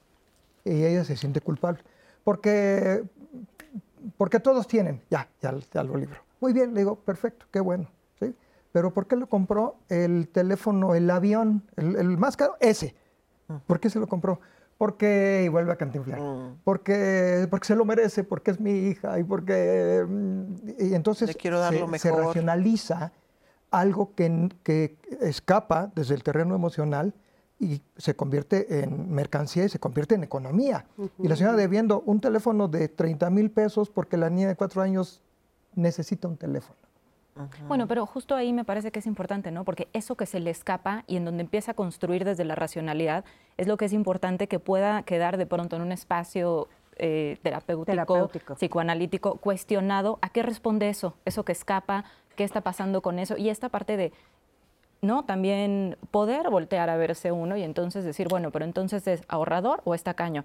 [0.63, 1.81] Y ella se siente culpable.
[2.23, 3.03] Porque,
[4.17, 5.01] porque todos tienen.
[5.09, 6.17] Ya, ya, ya lo libro.
[6.39, 7.89] Muy bien, le digo, perfecto, qué bueno.
[8.19, 8.33] ¿sí?
[8.71, 12.55] Pero ¿por qué lo compró el teléfono, el avión, el, el más caro?
[12.61, 12.95] Ese.
[13.67, 14.39] ¿Por qué se lo compró?
[14.81, 16.61] Porque, y vuelve a cantinflar, Mm.
[16.63, 20.03] porque, porque se lo merece, porque es mi hija, y porque...
[20.09, 20.43] mm,
[20.79, 23.11] Y entonces Le quiero dar se, lo se racionaliza
[23.69, 27.13] algo que, que escapa desde el terreno emocional
[27.59, 30.87] y se convierte en mercancía y se convierte en economía.
[31.19, 34.81] Y la señora debiendo un teléfono de 30 mil pesos porque la niña de cuatro
[34.81, 35.21] años
[35.75, 36.80] necesita un teléfono.
[37.67, 39.63] Bueno, pero justo ahí me parece que es importante, ¿no?
[39.63, 43.23] Porque eso que se le escapa y en donde empieza a construir desde la racionalidad
[43.57, 46.67] es lo que es importante que pueda quedar de pronto en un espacio
[46.97, 48.55] eh, terapéutico, Terapéutico.
[48.55, 50.19] psicoanalítico, cuestionado.
[50.21, 51.15] ¿A qué responde eso?
[51.25, 52.03] Eso que escapa,
[52.35, 53.37] ¿qué está pasando con eso?
[53.37, 54.11] Y esta parte de,
[55.01, 55.23] ¿no?
[55.23, 59.95] También poder voltear a verse uno y entonces decir, bueno, pero entonces es ahorrador o
[59.95, 60.43] es tacaño.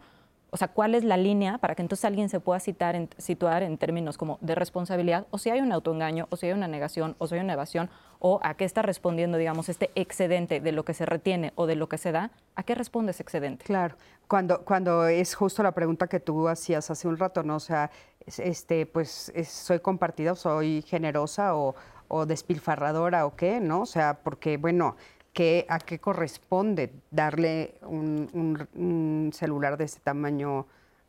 [0.51, 4.17] O sea, ¿cuál es la línea para que entonces alguien se pueda situar en términos
[4.17, 7.35] como de responsabilidad, o si hay un autoengaño, o si hay una negación, o si
[7.35, 7.91] hay una evasión,
[8.21, 11.75] o a qué está respondiendo, digamos, este excedente de lo que se retiene o de
[11.77, 12.31] lo que se da?
[12.55, 13.65] ¿A qué responde ese excedente?
[13.65, 13.97] Claro,
[14.29, 17.57] cuando, cuando es justo la pregunta que tú hacías hace un rato, ¿no?
[17.57, 17.91] O sea,
[18.25, 21.75] es- este, pues es- soy compartida, soy generosa o,
[22.09, 23.83] o despilfarradora o qué, ¿no?
[23.83, 24.97] O sea, porque, bueno,
[25.37, 30.67] ¿qué, ¿a qué corresponde darle un, un- un celular de ese tamaño,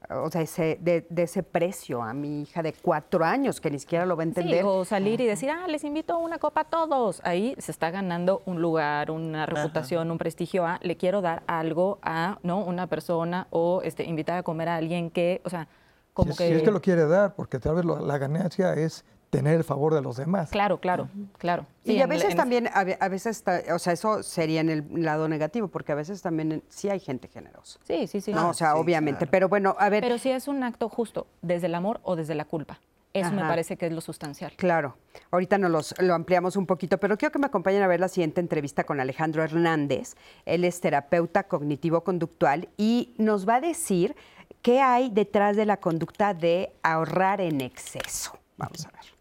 [0.10, 3.80] o sea, ese, de, de ese precio a mi hija de cuatro años, que ni
[3.80, 4.60] siquiera lo va a entender?
[4.64, 7.22] Sí, o salir y decir, ah, les invito a una copa a todos.
[7.24, 11.98] Ahí se está ganando un lugar, una reputación, un prestigio a, le quiero dar algo
[12.02, 12.60] a, ¿no?
[12.66, 15.70] Una persona o este, invitar a comer a alguien que, o sea,
[16.14, 16.48] como si, que...
[16.50, 19.64] si es que lo quiere dar, porque tal vez lo- la ganancia es tener el
[19.64, 20.50] favor de los demás.
[20.50, 21.66] Claro, claro, claro.
[21.84, 24.70] y a veces en- también, a, ve- a veces, está- o sea, eso sería en
[24.70, 27.80] el lado negativo, porque a veces también sí hay gente generosa.
[27.84, 28.32] Sí, sí, sí.
[28.34, 29.20] No, o sea, sí, obviamente.
[29.20, 29.32] claro.
[29.32, 32.36] Pero bueno, a ver, Pero sí es un acto justo, desde el amor o desde
[32.36, 32.80] la culpa.
[33.14, 34.54] Eso me parece que es lo sustancial.
[34.58, 34.96] Claro,
[35.32, 38.10] ahorita nos los, lo ampliamos un poquito, pero quiero que me acompañen a ver la
[38.10, 40.14] siguiente entrevista con Alejandro Hernández.
[40.46, 44.16] Él es terapeuta cognitivo-conductual y nos va a decir
[44.62, 48.38] qué hay detrás de la conducta de ahorrar en exceso.
[48.56, 49.17] Vamos a ver.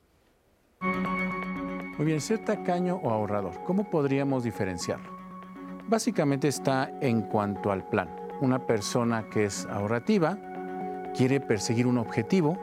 [1.96, 5.16] Muy bien, ser tacaño o ahorrador, ¿cómo podríamos diferenciarlo?
[5.88, 8.10] Básicamente está en cuanto al plan.
[8.40, 10.36] Una persona que es ahorrativa
[11.16, 12.58] quiere perseguir un objetivo,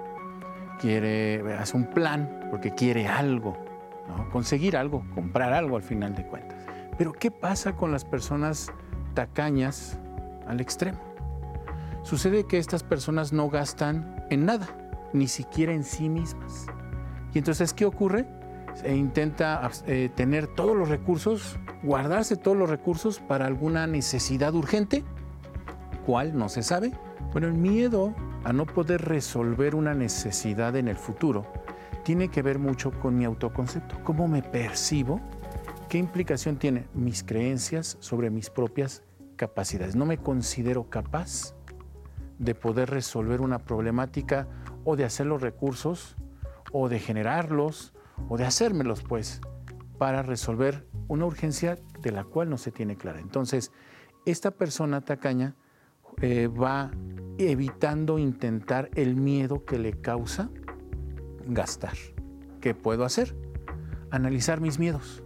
[0.80, 3.58] quiere hacer un plan porque quiere algo,
[4.32, 6.58] conseguir algo, comprar algo al final de cuentas.
[6.98, 8.72] Pero ¿qué pasa con las personas
[9.16, 9.98] tacañas
[10.46, 11.00] al extremo?
[12.04, 14.68] Sucede que estas personas no gastan en nada,
[15.14, 16.68] ni siquiera en sí mismas.
[17.34, 18.26] Y entonces, ¿qué ocurre?
[18.84, 25.04] E intenta eh, tener todos los recursos, guardarse todos los recursos para alguna necesidad urgente.
[26.06, 26.38] ¿Cuál?
[26.38, 26.92] No se sabe.
[27.32, 28.14] Bueno, el miedo
[28.44, 31.46] a no poder resolver una necesidad en el futuro
[32.04, 34.04] tiene que ver mucho con mi autoconcepto.
[34.04, 35.22] ¿Cómo me percibo?
[35.88, 39.04] ¿Qué implicación tiene mis creencias sobre mis propias
[39.36, 39.96] capacidades?
[39.96, 41.56] No me considero capaz
[42.40, 44.48] de poder resolver una problemática
[44.84, 46.18] o de hacer los recursos
[46.74, 47.94] o de generarlos
[48.28, 49.40] o de hacérmelos pues
[49.98, 53.22] para resolver una urgencia de la cual no se tiene clara.
[53.22, 53.72] Entonces,
[54.26, 55.56] esta persona tacaña
[56.22, 56.92] eh, va
[57.38, 60.50] evitando intentar el miedo que le causa
[61.46, 61.94] gastar.
[62.62, 63.36] ¿Qué puedo hacer?
[64.12, 65.24] Analizar mis miedos.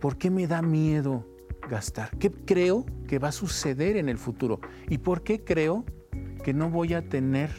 [0.00, 1.26] ¿Por qué me da miedo
[1.68, 2.10] gastar?
[2.18, 4.60] ¿Qué creo que va a suceder en el futuro?
[4.88, 5.84] ¿Y por qué creo
[6.42, 7.50] que no voy a tener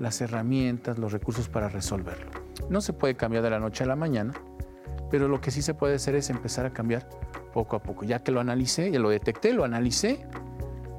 [0.00, 2.30] las herramientas, los recursos para resolverlo?
[2.68, 4.32] No se puede cambiar de la noche a la mañana,
[5.10, 7.08] pero lo que sí se puede hacer es empezar a cambiar
[7.52, 8.04] poco a poco.
[8.04, 10.26] Ya que lo analicé, ya lo detecté, lo analicé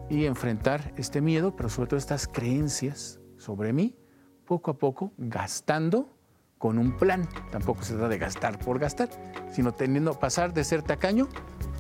[0.10, 3.98] y enfrentar este miedo, pero sobre todo estas creencias sobre mí,
[4.46, 6.18] poco a poco gastando
[6.58, 7.28] con un plan.
[7.52, 9.10] Tampoco se trata de gastar por gastar,
[9.52, 11.28] sino teniendo pasar de ser tacaño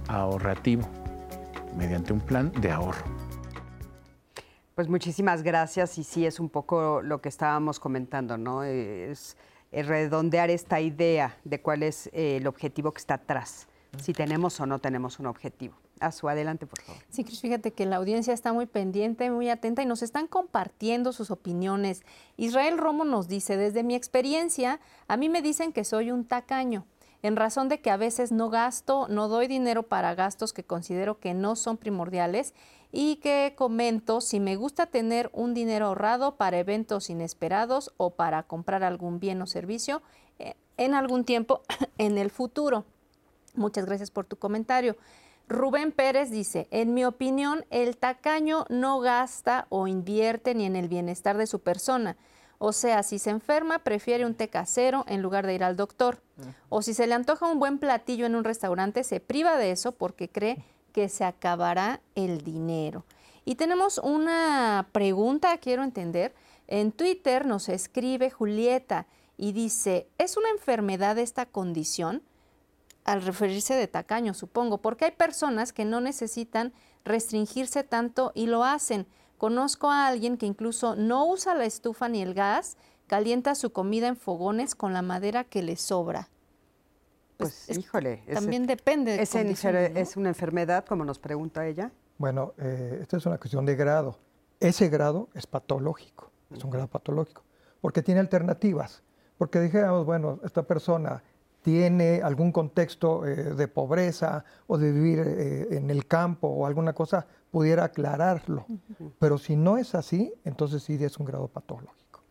[0.07, 0.89] a ahorrativo
[1.77, 3.30] mediante un plan de ahorro.
[4.75, 8.63] Pues muchísimas gracias y sí es un poco lo que estábamos comentando, ¿no?
[8.63, 9.35] Es,
[9.71, 13.67] es redondear esta idea de cuál es eh, el objetivo que está atrás,
[14.01, 15.75] si tenemos o no tenemos un objetivo.
[15.99, 16.99] A su adelante, por favor.
[17.09, 21.13] Sí, Cris, fíjate que la audiencia está muy pendiente, muy atenta y nos están compartiendo
[21.13, 22.01] sus opiniones.
[22.37, 26.87] Israel Romo nos dice, desde mi experiencia, a mí me dicen que soy un tacaño,
[27.23, 31.19] en razón de que a veces no gasto, no doy dinero para gastos que considero
[31.19, 32.53] que no son primordiales
[32.91, 38.43] y que comento si me gusta tener un dinero ahorrado para eventos inesperados o para
[38.43, 40.01] comprar algún bien o servicio
[40.39, 41.61] eh, en algún tiempo
[41.97, 42.85] en el futuro.
[43.55, 44.97] Muchas gracias por tu comentario.
[45.47, 50.87] Rubén Pérez dice, en mi opinión, el tacaño no gasta o invierte ni en el
[50.87, 52.15] bienestar de su persona.
[52.63, 56.21] O sea, si se enferma, prefiere un té casero en lugar de ir al doctor.
[56.69, 59.93] O si se le antoja un buen platillo en un restaurante, se priva de eso
[59.93, 63.03] porque cree que se acabará el dinero.
[63.45, 66.35] Y tenemos una pregunta, quiero entender.
[66.67, 69.07] En Twitter nos escribe Julieta
[69.37, 72.21] y dice, ¿es una enfermedad esta condición?
[73.03, 76.71] al referirse de tacaño, supongo, porque hay personas que no necesitan
[77.03, 79.07] restringirse tanto y lo hacen.
[79.45, 82.77] Conozco a alguien que incluso no usa la estufa ni el gas,
[83.07, 86.29] calienta su comida en fogones con la madera que le sobra.
[87.37, 88.21] Pues, es- híjole.
[88.27, 89.99] ese- También depende de ¿es, enfer- condiciones, ¿no?
[89.99, 91.91] ¿Es una enfermedad, como nos pregunta ella?
[92.19, 94.19] Bueno, eh, esta es una cuestión de grado.
[94.59, 97.41] Ese grado es patológico, es un grado patológico,
[97.81, 99.01] porque tiene alternativas.
[99.39, 101.23] Porque dijéramos, bueno, esta persona
[101.63, 106.93] tiene algún contexto eh, de pobreza o de vivir eh, en el campo o alguna
[106.93, 108.65] cosa, pudiera aclararlo.
[109.19, 112.23] Pero si no es así, entonces sí es un grado patológico.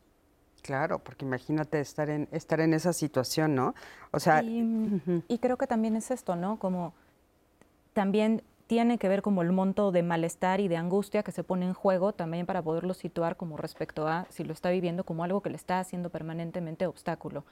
[0.63, 3.75] Claro, porque imagínate estar en, estar en esa situación, ¿no?
[4.11, 4.93] O sea, Y,
[5.29, 6.59] y creo que también es esto, ¿no?
[6.59, 6.95] Como
[7.93, 11.67] también tiene que ver como el monto de malestar y de angustia que se pone
[11.67, 15.41] en juego también para poderlo situar como respecto a si lo está viviendo como algo
[15.41, 17.45] que le está haciendo permanentemente obstáculo.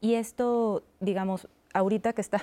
[0.00, 2.42] Y esto, digamos, ahorita que está,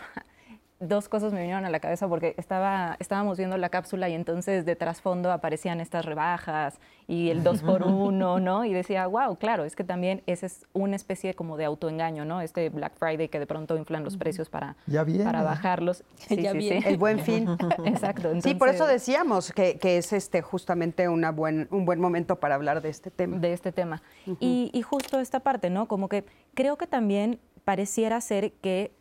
[0.82, 4.66] dos cosas me vinieron a la cabeza porque estaba, estábamos viendo la cápsula y entonces
[4.66, 8.66] de trasfondo aparecían estas rebajas y el 2 por 1 ¿no?
[8.66, 12.42] Y decía, wow, claro, es que también esa es una especie como de autoengaño, ¿no?
[12.42, 15.24] Este Black Friday que de pronto inflan los precios para, Ya viene.
[15.24, 16.04] para bajarlos.
[16.30, 16.84] Ya viene.
[16.88, 17.48] el buen fin.
[17.86, 18.30] Exacto.
[18.42, 22.56] sí, por eso decíamos que, que es este justamente una buen, un buen momento para
[22.56, 23.38] hablar de este tema.
[23.38, 24.02] de este tema.
[24.40, 25.88] y, y justo esta parte, ¿no?
[25.88, 26.26] Como que
[26.56, 28.92] creo que también pareciera ser que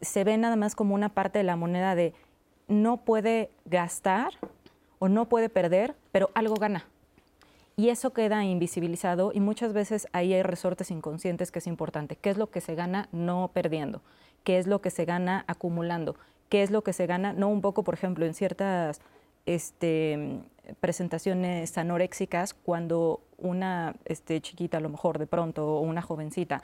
[0.00, 2.14] se ve nada más como una parte de la moneda de
[2.68, 4.32] no puede gastar
[4.98, 6.86] o no puede perder, pero algo gana.
[7.76, 12.16] Y eso queda invisibilizado y muchas veces ahí hay resortes inconscientes que es importante.
[12.16, 14.02] ¿Qué es lo que se gana no perdiendo?
[14.44, 16.16] ¿Qué es lo que se gana acumulando?
[16.50, 17.32] ¿Qué es lo que se gana?
[17.32, 19.00] No un poco, por ejemplo, en ciertas
[19.46, 20.40] este,
[20.80, 26.62] presentaciones anoréxicas, cuando una este, chiquita, a lo mejor de pronto, o una jovencita,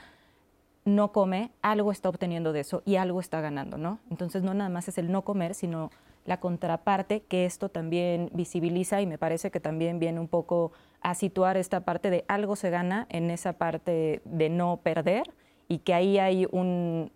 [0.87, 3.99] no come, algo está obteniendo de eso y algo está ganando, ¿no?
[4.09, 5.91] Entonces no nada más es el no comer, sino
[6.25, 11.15] la contraparte que esto también visibiliza y me parece que también viene un poco a
[11.15, 15.25] situar esta parte de algo se gana en esa parte de no perder
[15.69, 17.11] y que ahí hay un,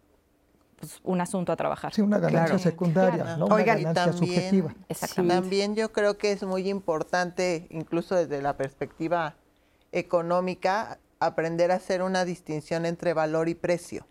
[0.80, 1.94] pues, un asunto a trabajar.
[1.94, 3.46] Sí, una ganancia secundaria, ¿no?
[3.46, 4.74] una ganancia subjetiva.
[5.14, 9.36] También yo creo que es muy importante, incluso desde la perspectiva
[9.92, 14.06] económica, aprender a hacer una distinción entre valor y precio.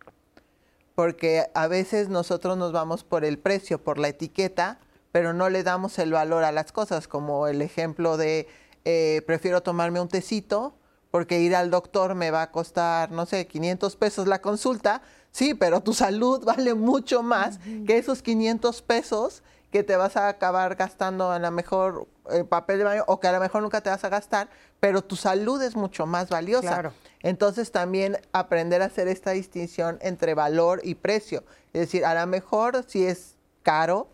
[0.95, 4.80] Porque a veces nosotros nos vamos por el precio, por la etiqueta,
[5.12, 8.47] pero no le damos el valor a las cosas, como el ejemplo de
[8.86, 10.76] eh, prefiero tomarme un tecito
[11.12, 15.01] porque ir al doctor me va a costar, no sé, 500 pesos la consulta.
[15.32, 20.28] Sí, pero tu salud vale mucho más que esos 500 pesos que te vas a
[20.30, 23.82] acabar gastando en la mejor eh, papel de baño o que a lo mejor nunca
[23.82, 24.49] te vas a gastar,
[24.80, 26.94] pero tu salud es mucho más valiosa.
[27.22, 31.44] Entonces también aprender a hacer esta distinción entre valor y precio.
[31.74, 34.08] Es decir, a lo mejor si es caro,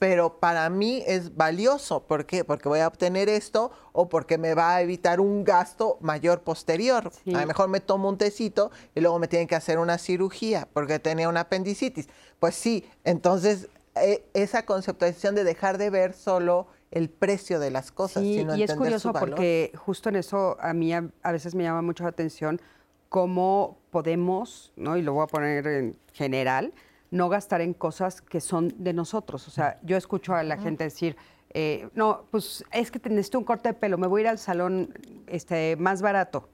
[0.00, 2.04] pero para mí es valioso.
[2.04, 2.42] ¿Por qué?
[2.42, 7.12] Porque voy a obtener esto o porque me va a evitar un gasto mayor posterior.
[7.26, 10.66] A lo mejor me tomo un tecito y luego me tienen que hacer una cirugía
[10.72, 12.08] porque tenía una apendicitis.
[12.38, 17.92] Pues sí, entonces e, esa conceptualización de dejar de ver solo el precio de las
[17.92, 21.62] cosas, sí, sino y es curioso porque justo en eso a mí a, veces me
[21.62, 22.60] llama mucho la atención
[23.08, 24.96] cómo podemos, ¿no?
[24.96, 26.72] y lo voy a poner en general,
[27.10, 29.48] no gastar en cosas que son de nosotros.
[29.48, 31.16] O sea, yo escucho a la gente decir,
[31.52, 34.38] eh, no, pues es que necesito un corte de pelo, me voy a ir al
[34.38, 34.94] salón
[35.26, 36.48] este, más barato,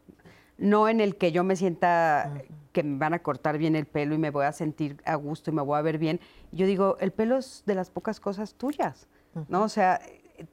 [0.57, 4.14] no en el que yo me sienta que me van a cortar bien el pelo
[4.14, 6.20] y me voy a sentir a gusto y me voy a ver bien.
[6.53, 9.09] Yo digo, el pelo es de las pocas cosas tuyas,
[9.49, 9.62] ¿no?
[9.62, 10.01] O sea,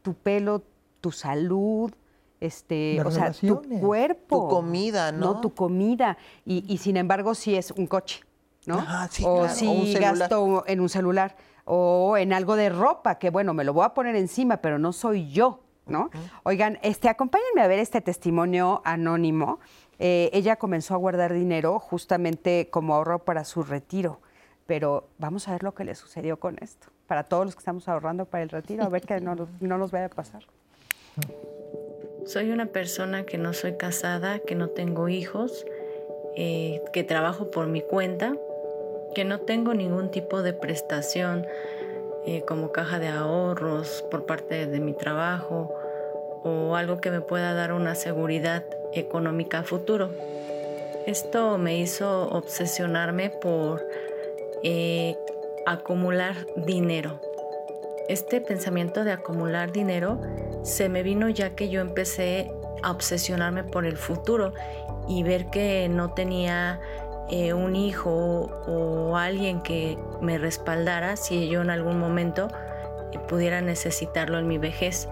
[0.01, 0.63] tu pelo,
[1.01, 1.91] tu salud,
[2.39, 4.41] este, o sea, tu cuerpo.
[4.41, 5.35] Tu comida, ¿no?
[5.35, 6.17] No, tu comida.
[6.45, 8.21] Y, y, sin embargo, sí es un coche,
[8.65, 8.85] ¿no?
[9.25, 11.35] o si gasto en un celular.
[11.65, 14.91] O en algo de ropa, que bueno, me lo voy a poner encima, pero no
[14.91, 16.09] soy yo, ¿no?
[16.43, 19.59] Oigan, este, acompáñenme a ver este testimonio anónimo.
[19.97, 24.19] Eh, ella comenzó a guardar dinero justamente como ahorro para su retiro.
[24.65, 26.87] Pero vamos a ver lo que le sucedió con esto.
[27.07, 29.91] Para todos los que estamos ahorrando para el retiro, a ver que no, no nos
[29.91, 30.43] vaya a pasar.
[32.25, 35.65] Soy una persona que no soy casada, que no tengo hijos,
[36.35, 38.35] eh, que trabajo por mi cuenta,
[39.13, 41.45] que no tengo ningún tipo de prestación
[42.25, 45.75] eh, como caja de ahorros por parte de mi trabajo
[46.43, 50.09] o algo que me pueda dar una seguridad económica a futuro.
[51.05, 53.85] Esto me hizo obsesionarme por
[54.63, 55.17] eh,
[55.65, 57.19] acumular dinero.
[58.09, 60.19] Este pensamiento de acumular dinero
[60.63, 62.51] se me vino ya que yo empecé
[62.81, 64.53] a obsesionarme por el futuro
[65.07, 66.79] y ver que no tenía
[67.29, 72.49] eh, un hijo o alguien que me respaldara si yo en algún momento
[73.27, 75.07] pudiera necesitarlo en mi vejez.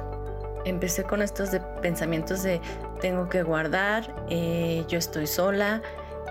[0.66, 1.50] Empecé con estos
[1.82, 2.62] pensamientos de
[3.00, 5.82] tengo que guardar, eh, yo estoy sola,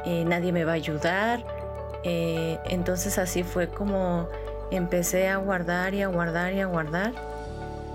[0.04, 1.59] eh, nadie me va a ayudar.
[2.04, 4.28] Entonces así fue como
[4.70, 7.12] empecé a guardar y a guardar y a guardar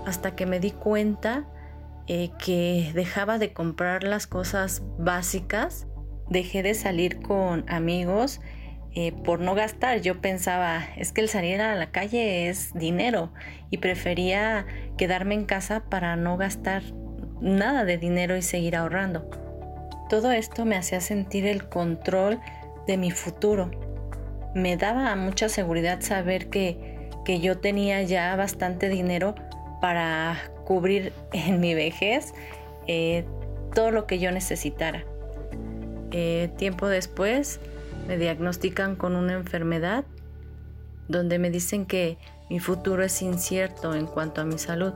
[0.06, 1.44] hasta que me di cuenta
[2.06, 5.88] eh, que dejaba de comprar las cosas básicas,
[6.30, 8.40] dejé de salir con amigos
[8.94, 10.00] eh, por no gastar.
[10.00, 13.32] Yo pensaba, es que el salir a la calle es dinero
[13.70, 16.84] y prefería quedarme en casa para no gastar
[17.40, 19.28] nada de dinero y seguir ahorrando.
[20.08, 22.38] Todo esto me hacía sentir el control
[22.86, 23.85] de mi futuro.
[24.56, 29.34] Me daba mucha seguridad saber que, que yo tenía ya bastante dinero
[29.82, 32.32] para cubrir en mi vejez
[32.86, 33.26] eh,
[33.74, 35.04] todo lo que yo necesitara.
[36.10, 37.60] Eh, tiempo después
[38.08, 40.06] me diagnostican con una enfermedad
[41.06, 42.16] donde me dicen que
[42.48, 44.94] mi futuro es incierto en cuanto a mi salud.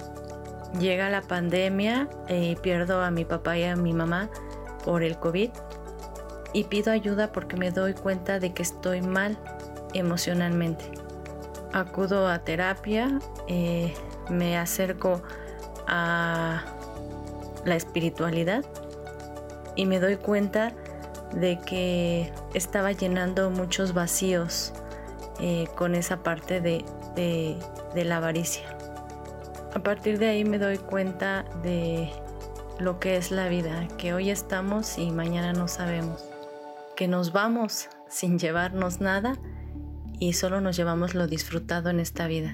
[0.81, 4.31] Llega la pandemia y pierdo a mi papá y a mi mamá
[4.87, 5.51] por el COVID
[6.53, 9.39] y pido ayuda porque me doy cuenta de que estoy mal
[9.95, 10.85] emocionalmente.
[11.73, 13.95] Acudo a terapia, eh,
[14.29, 15.23] me acerco
[15.87, 16.65] a
[17.65, 18.65] la espiritualidad
[19.77, 20.73] y me doy cuenta
[21.33, 24.73] de que estaba llenando muchos vacíos
[25.39, 26.85] eh, con esa parte de,
[27.15, 28.65] de la avaricia.
[29.75, 32.11] A partir de ahí me doy cuenta de
[32.81, 36.30] lo que es la vida, que hoy estamos y mañana no sabemos,
[37.01, 39.39] que nos vamos sin llevarnos nada
[40.19, 42.53] y solo nos llevamos lo disfrutado en esta vida.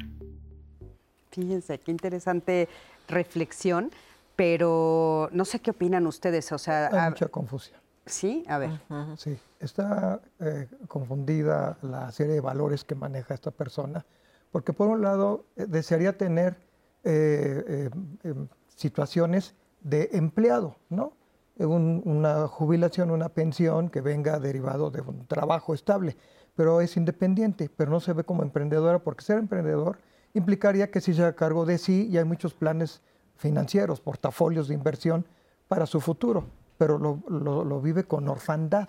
[1.32, 2.68] Fíjense, qué interesante
[3.09, 3.90] reflexión,
[4.36, 6.90] pero no sé qué opinan ustedes, o sea...
[6.92, 7.80] Hay mucha confusión.
[8.05, 8.70] Sí, a ver.
[9.16, 14.07] Sí, está eh, confundida la serie de valores que maneja esta persona,
[14.53, 16.57] porque por un lado eh, desearía tener
[17.03, 17.90] eh,
[18.22, 21.14] em, situaciones de empleado, ¿no?
[21.59, 26.17] Una jubilación, una pensión que venga derivado de un trabajo estable,
[26.55, 29.99] pero es independiente, pero no se ve como emprendedora porque ser emprendedor
[30.35, 33.01] implicaría que sí se haga cargo de sí y hay muchos planes
[33.37, 35.27] financieros, portafolios de inversión
[35.69, 36.45] para su futuro,
[36.79, 38.89] pero lo, vive con orfandad,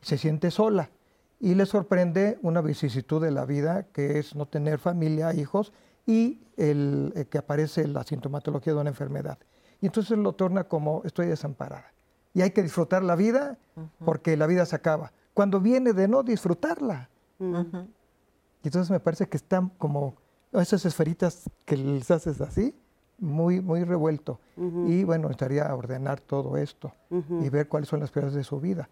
[0.00, 0.90] se siente sola
[1.38, 5.72] y le sorprende una vicisitud de la vida que es no tener familia, hijos
[6.06, 9.38] y eh, que aparece la sintomatología de una enfermedad.
[9.80, 11.92] Y entonces lo torna como estoy desamparada.
[12.34, 13.58] Y hay que disfrutar la vida
[14.04, 15.12] porque la vida se acaba.
[15.34, 17.08] Cuando viene de no disfrutarla.
[17.38, 20.16] Y entonces me parece que están como
[20.52, 22.74] esas esferitas que les haces así,
[23.18, 24.40] muy, muy revuelto.
[24.56, 28.88] Y bueno, estaría ordenar todo esto y ver cuáles son las prioridades de su vida.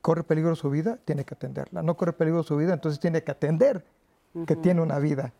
[0.00, 0.98] ¿Corre peligro su vida?
[1.04, 1.82] Tiene que atenderla.
[1.82, 2.74] ¿No corre peligro su vida?
[2.74, 3.84] Entonces tiene que atender
[4.46, 5.32] que tiene una vida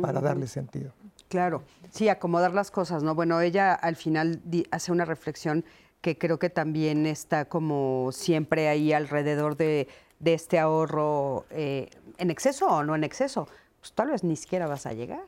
[0.00, 0.92] para darle sentido.
[1.28, 3.14] Claro, sí, acomodar las cosas, ¿no?
[3.14, 4.40] Bueno, ella al final
[4.70, 5.64] hace una reflexión
[6.00, 9.88] que creo que también está como siempre ahí alrededor de,
[10.24, 13.48] este ahorro eh, en exceso o no en exceso.
[13.80, 15.24] Pues tal vez ni siquiera vas a llegar.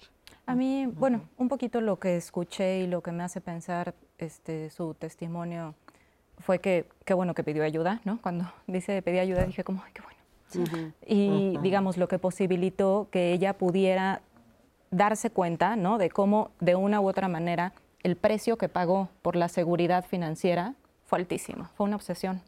[0.47, 4.71] A mí, bueno, un poquito lo que escuché y lo que me hace pensar este,
[4.71, 5.75] su testimonio
[6.39, 8.21] fue que qué bueno que pidió ayuda, ¿no?
[8.21, 10.93] Cuando dice pedí ayuda dije como, qué bueno.
[11.07, 14.23] Y digamos, lo que posibilitó que ella pudiera
[14.91, 15.97] darse cuenta, ¿no?
[15.99, 17.73] De cómo, de una u otra manera,
[18.03, 20.75] el precio que pagó por la seguridad financiera
[21.05, 22.43] fue altísimo, fue una obsesión.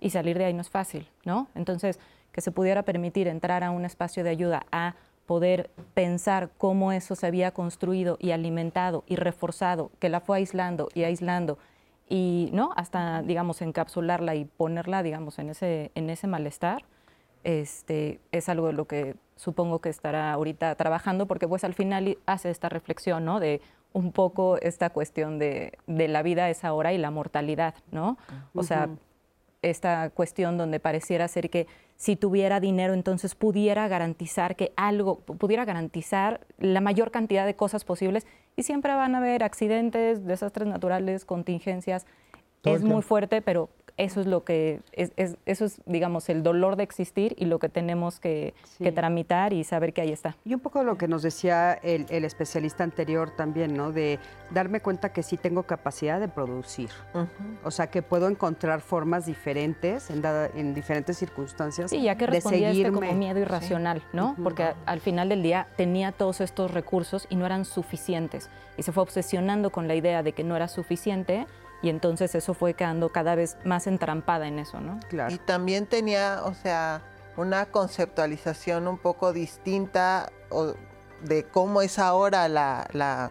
[0.00, 1.48] Y salir de ahí no es fácil, ¿no?
[1.54, 1.98] Entonces,
[2.32, 4.94] que se pudiera permitir entrar a un espacio de ayuda a
[5.26, 10.88] poder pensar cómo eso se había construido y alimentado y reforzado, que la fue aislando
[10.94, 11.58] y aislando
[12.06, 16.84] y no hasta digamos encapsularla y ponerla digamos en ese en ese malestar
[17.44, 22.18] este, es algo de lo que supongo que estará ahorita trabajando, porque pues al final
[22.26, 23.38] hace esta reflexión, ¿no?
[23.38, 23.60] De
[23.94, 28.18] un poco esta cuestión de, la vida es ahora y la mortalidad, ¿no?
[28.52, 28.90] O sea,
[29.62, 31.66] esta cuestión donde pareciera ser que
[31.96, 37.84] si tuviera dinero entonces pudiera garantizar que algo, pudiera garantizar la mayor cantidad de cosas
[37.84, 38.26] posibles
[38.56, 42.04] y siempre van a haber accidentes, desastres naturales, contingencias.
[42.64, 45.12] es muy fuerte, pero eso es lo que, es,
[45.46, 48.54] eso es, digamos, el dolor de existir y lo que tenemos que,
[48.94, 50.36] tramitar y saber que ahí está.
[50.44, 53.92] Y un poco lo que nos decía el, especialista anterior también, ¿no?
[53.92, 54.18] De
[54.50, 56.90] darme cuenta que sí tengo capacidad de producir.
[57.62, 60.22] O sea, que puedo encontrar formas diferentes en,
[60.54, 61.90] en diferentes circunstancias.
[61.90, 64.34] Sí, ya que respondía este como miedo irracional, ¿no?
[64.42, 68.50] Porque al final del día tenía todos estos recursos y no eran suficientes.
[68.76, 71.46] Y se fue obsesionando con la idea de que no era suficiente
[71.84, 74.98] y entonces eso fue quedando cada vez más entrampada en eso, ¿no?
[75.10, 75.34] Claro.
[75.34, 77.02] Y también tenía, o sea,
[77.36, 80.32] una conceptualización un poco distinta
[81.20, 83.30] de cómo es ahora la,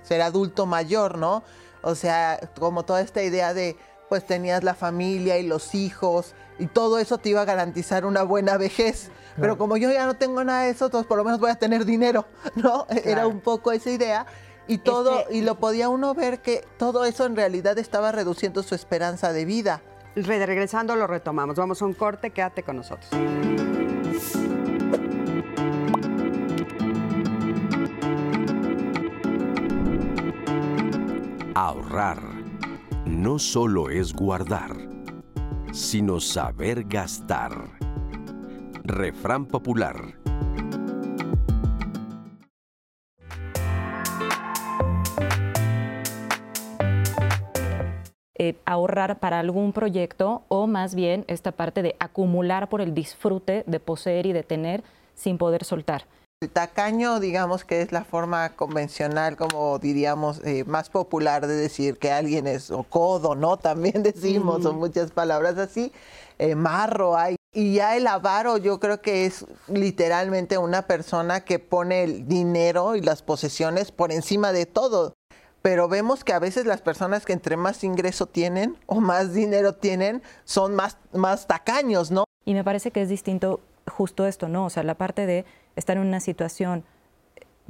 [0.00, 1.44] ser adulto mayor, ¿no?
[1.82, 3.76] O sea, como toda esta idea de,
[4.08, 8.22] pues tenías la familia y los hijos y todo eso te iba a garantizar una
[8.22, 9.10] buena vejez.
[9.38, 11.56] Pero como yo ya no tengo nada de eso, entonces por lo menos voy a
[11.56, 12.24] tener dinero,
[12.54, 12.86] ¿no?
[13.04, 14.24] Era un poco esa idea.
[14.70, 18.62] Y todo, este, y lo podía uno ver que todo eso en realidad estaba reduciendo
[18.62, 19.82] su esperanza de vida.
[20.14, 21.56] Regresando lo retomamos.
[21.56, 23.10] Vamos a un corte, quédate con nosotros.
[31.56, 32.22] Ahorrar
[33.06, 34.76] no solo es guardar,
[35.72, 37.76] sino saber gastar.
[38.84, 40.19] Refrán popular.
[48.42, 53.64] Eh, ahorrar para algún proyecto o más bien esta parte de acumular por el disfrute
[53.66, 54.82] de poseer y de tener
[55.14, 56.06] sin poder soltar.
[56.40, 61.98] El tacaño, digamos que es la forma convencional, como diríamos, eh, más popular de decir
[61.98, 63.56] que alguien es o codo, ¿no?
[63.58, 65.92] También decimos, son muchas palabras así.
[66.38, 67.36] Eh, marro hay.
[67.52, 72.96] Y ya el avaro yo creo que es literalmente una persona que pone el dinero
[72.96, 75.12] y las posesiones por encima de todo
[75.62, 79.74] pero vemos que a veces las personas que entre más ingreso tienen o más dinero
[79.74, 82.24] tienen son más, más tacaños, ¿no?
[82.44, 84.66] Y me parece que es distinto justo esto, ¿no?
[84.66, 85.44] O sea, la parte de
[85.76, 86.84] estar en una situación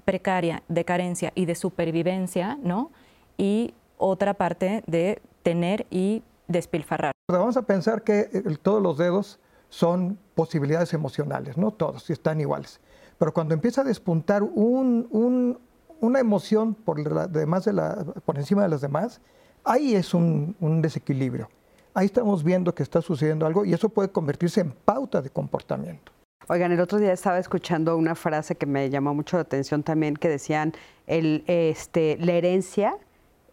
[0.05, 2.91] precaria, de carencia y de supervivencia, ¿no?
[3.37, 7.13] Y otra parte de tener y despilfarrar.
[7.29, 9.39] Vamos a pensar que eh, todos los dedos
[9.69, 12.81] son posibilidades emocionales, no todos, si están iguales.
[13.19, 15.59] Pero cuando empieza a despuntar un,
[16.01, 19.21] una emoción por, demás de la, por encima de las demás,
[19.65, 21.49] ahí es un, un desequilibrio.
[21.95, 26.13] Ahí estamos viendo que está sucediendo algo y eso puede convertirse en pauta de comportamiento.
[26.49, 30.17] Oigan, el otro día estaba escuchando una frase que me llamó mucho la atención también,
[30.17, 30.73] que decían,
[31.07, 32.97] el, este, la herencia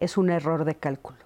[0.00, 1.18] es un error de cálculo.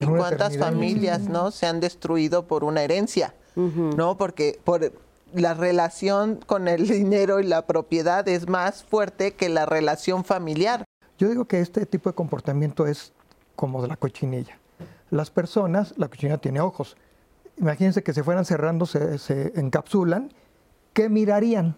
[0.00, 3.34] ¿Y cuántas familias no se han destruido por una herencia?
[3.54, 4.16] ¿No?
[4.16, 4.92] Porque por
[5.34, 10.84] la relación con el dinero y la propiedad es más fuerte que la relación familiar.
[11.18, 13.12] Yo digo que este tipo de comportamiento es
[13.56, 14.58] como de la cochinilla.
[15.10, 16.96] Las personas, la cochinilla tiene ojos.
[17.58, 20.32] Imagínense que se fueran cerrando, se, se encapsulan
[20.92, 21.76] ¿qué mirarían?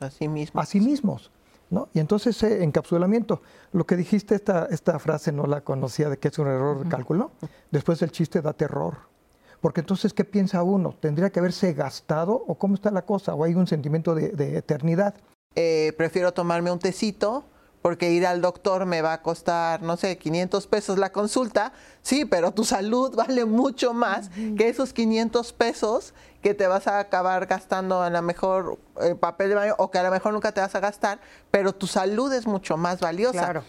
[0.00, 0.62] A sí mismos.
[0.62, 1.30] A sí mismos.
[1.70, 1.88] ¿no?
[1.94, 3.40] Y entonces ese encapsulamiento,
[3.72, 6.90] lo que dijiste, esta, esta frase no la conocía de que es un error de
[6.90, 7.32] cálculo,
[7.70, 9.11] después el chiste da terror.
[9.62, 10.96] Porque entonces, ¿qué piensa uno?
[11.00, 13.34] ¿Tendría que haberse gastado o cómo está la cosa?
[13.34, 15.14] ¿O hay un sentimiento de, eternidad?
[15.54, 17.44] Eh, prefiero tomarme un tecito
[17.80, 22.24] porque ir al doctor me va a costar, no sé, 500 pesos la consulta, sí,
[22.24, 27.46] pero tu salud vale mucho más que esos 500 pesos que te vas a acabar
[27.46, 30.60] gastando a lo mejor eh, papel de baño o que a lo mejor nunca te
[30.60, 31.20] vas a gastar,
[31.52, 33.38] pero tu salud es mucho más valiosa.
[33.38, 33.64] Claro.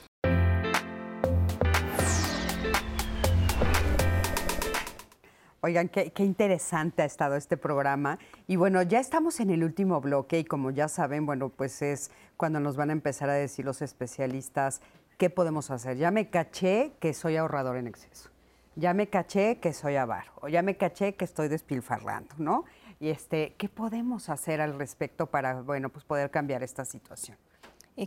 [5.66, 8.20] Oigan, qué, interesante ha estado este programa.
[8.47, 12.11] Y bueno, ya estamos en el último bloque y como ya saben, bueno, pues es
[12.36, 14.82] cuando nos van a empezar a decir los especialistas
[15.18, 15.95] qué podemos hacer.
[15.95, 18.30] Ya me caché que soy ahorrador en exceso.
[18.76, 20.34] Ya me caché que soy avaro.
[20.41, 22.66] O ya me caché que estoy despilfarrando, ¿no?
[22.99, 27.38] Y este, ¿qué podemos hacer al respecto para, bueno, pues poder cambiar esta situación?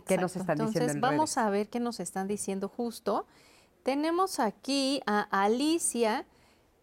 [0.05, 3.25] ¿Qué nos están diciendo en vamos a ver qué nos están diciendo justo.
[3.81, 6.27] Tenemos aquí a Alicia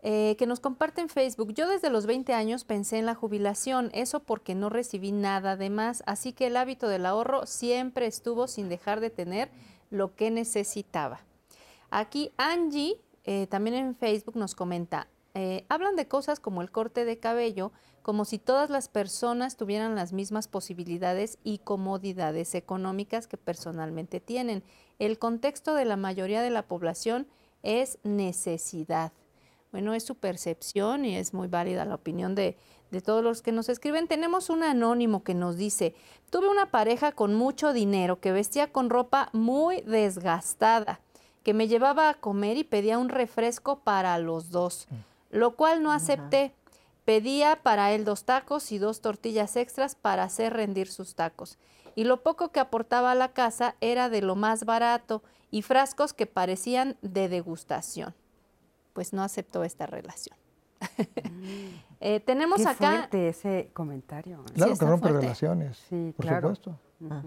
[0.06, 1.54] eh, que nos comparte en Facebook.
[1.54, 5.70] Yo desde los 20 años pensé en la jubilación, eso porque no recibí nada de
[5.70, 9.50] más, así que el hábito del ahorro siempre estuvo sin dejar de tener
[9.88, 11.20] lo que necesitaba.
[11.88, 17.06] Aquí Angie, eh, también en Facebook, nos comenta, eh, hablan de cosas como el corte
[17.06, 23.38] de cabello, como si todas las personas tuvieran las mismas posibilidades y comodidades económicas que
[23.38, 24.64] personalmente tienen.
[24.98, 27.26] El contexto de la mayoría de la población
[27.62, 29.10] es necesidad.
[29.74, 32.56] Bueno, es su percepción y es muy válida la opinión de,
[33.04, 34.06] todos los que nos escriben.
[34.06, 35.96] Tenemos un anónimo que nos dice,
[36.30, 41.00] tuve una pareja con mucho dinero que vestía con ropa muy desgastada,
[41.42, 44.94] que me llevaba a comer y pedía un refresco para los dos, mm.
[45.38, 46.54] lo cual no acepté.
[47.04, 51.58] Pedía para él dos tacos y dos tortillas extras para hacer rendir sus tacos.
[51.96, 56.12] Y lo poco que aportaba a la casa era de lo más barato y frascos
[56.12, 58.14] que parecían de degustación
[58.94, 60.36] pues no aceptó esta relación.
[60.80, 61.04] Mm.
[62.00, 62.90] eh, tenemos Qué acá.
[62.90, 64.42] Fuerte ese comentario.
[64.54, 65.76] Claro que rompe relaciones.
[65.90, 66.78] Sí, por supuesto.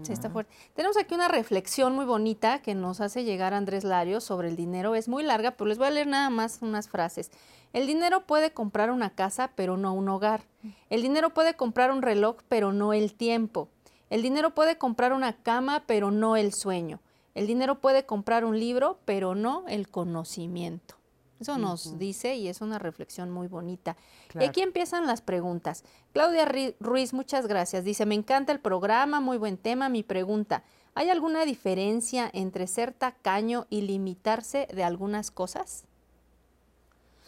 [0.02, 0.52] Sí, está fuerte.
[0.74, 4.96] Tenemos aquí una reflexión muy bonita que nos hace llegar Andrés Lario sobre el dinero.
[4.96, 7.30] Es muy larga, pero les voy a leer nada más unas frases.
[7.72, 10.42] El dinero puede comprar una casa, pero no un hogar.
[10.90, 13.68] El dinero puede comprar un reloj, pero no el tiempo.
[14.10, 17.00] El dinero puede comprar una cama, pero no el sueño.
[17.34, 20.97] El dinero puede comprar un libro, pero no el conocimiento.
[21.40, 23.96] Eso nos dice y es una reflexión muy bonita.
[24.38, 25.84] Y aquí empiezan las preguntas.
[26.12, 26.48] Claudia
[26.80, 27.84] Ruiz, muchas gracias.
[27.84, 29.88] Dice, me encanta el programa, muy buen tema.
[29.88, 30.64] Mi pregunta,
[30.94, 35.84] ¿hay alguna diferencia entre ser tacaño y limitarse de algunas cosas?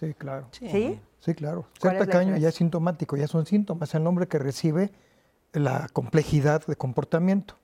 [0.00, 0.48] Sí, claro.
[0.50, 1.66] Sí, sí, claro.
[1.80, 4.90] Ser tacaño ya es sintomático, ya son síntomas, el nombre que recibe
[5.52, 7.56] la complejidad de comportamiento.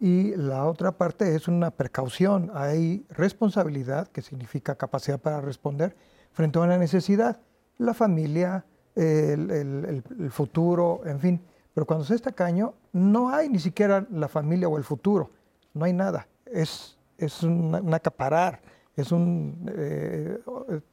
[0.00, 2.50] Y la otra parte es una precaución.
[2.54, 5.96] Hay responsabilidad, que significa capacidad para responder
[6.32, 7.40] frente a una necesidad.
[7.78, 11.40] La familia, el, futuro, en fin.
[11.74, 15.30] Pero cuando se está caño, no hay ni siquiera la familia o el futuro.
[15.74, 16.28] No hay nada.
[16.46, 18.60] Es, es un, acaparar,
[18.96, 20.38] es un eh,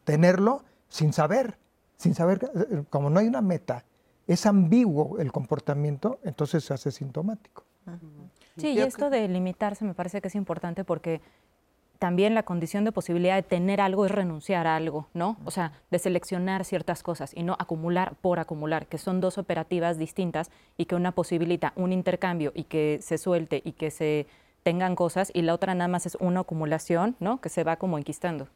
[0.04, 1.58] tenerlo sin saber.
[1.98, 3.86] Sin saber, eh, como no hay una meta,
[4.28, 7.64] es ambiguo el comportamiento, entonces se hace sintomático.
[8.58, 11.22] Sí, y esto de limitarse me parece que es importante porque
[12.00, 15.38] también la condición de posibilidad de tener algo es renunciar a algo, ¿no?
[15.46, 19.98] O sea, de seleccionar ciertas cosas y no acumular por acumular, que son dos operativas
[19.98, 24.28] distintas y que una posibilita un intercambio y que se suelte y que se
[24.64, 27.40] tengan cosas y la otra nada más es una acumulación, ¿no?
[27.40, 28.48] Que se va como enquistando.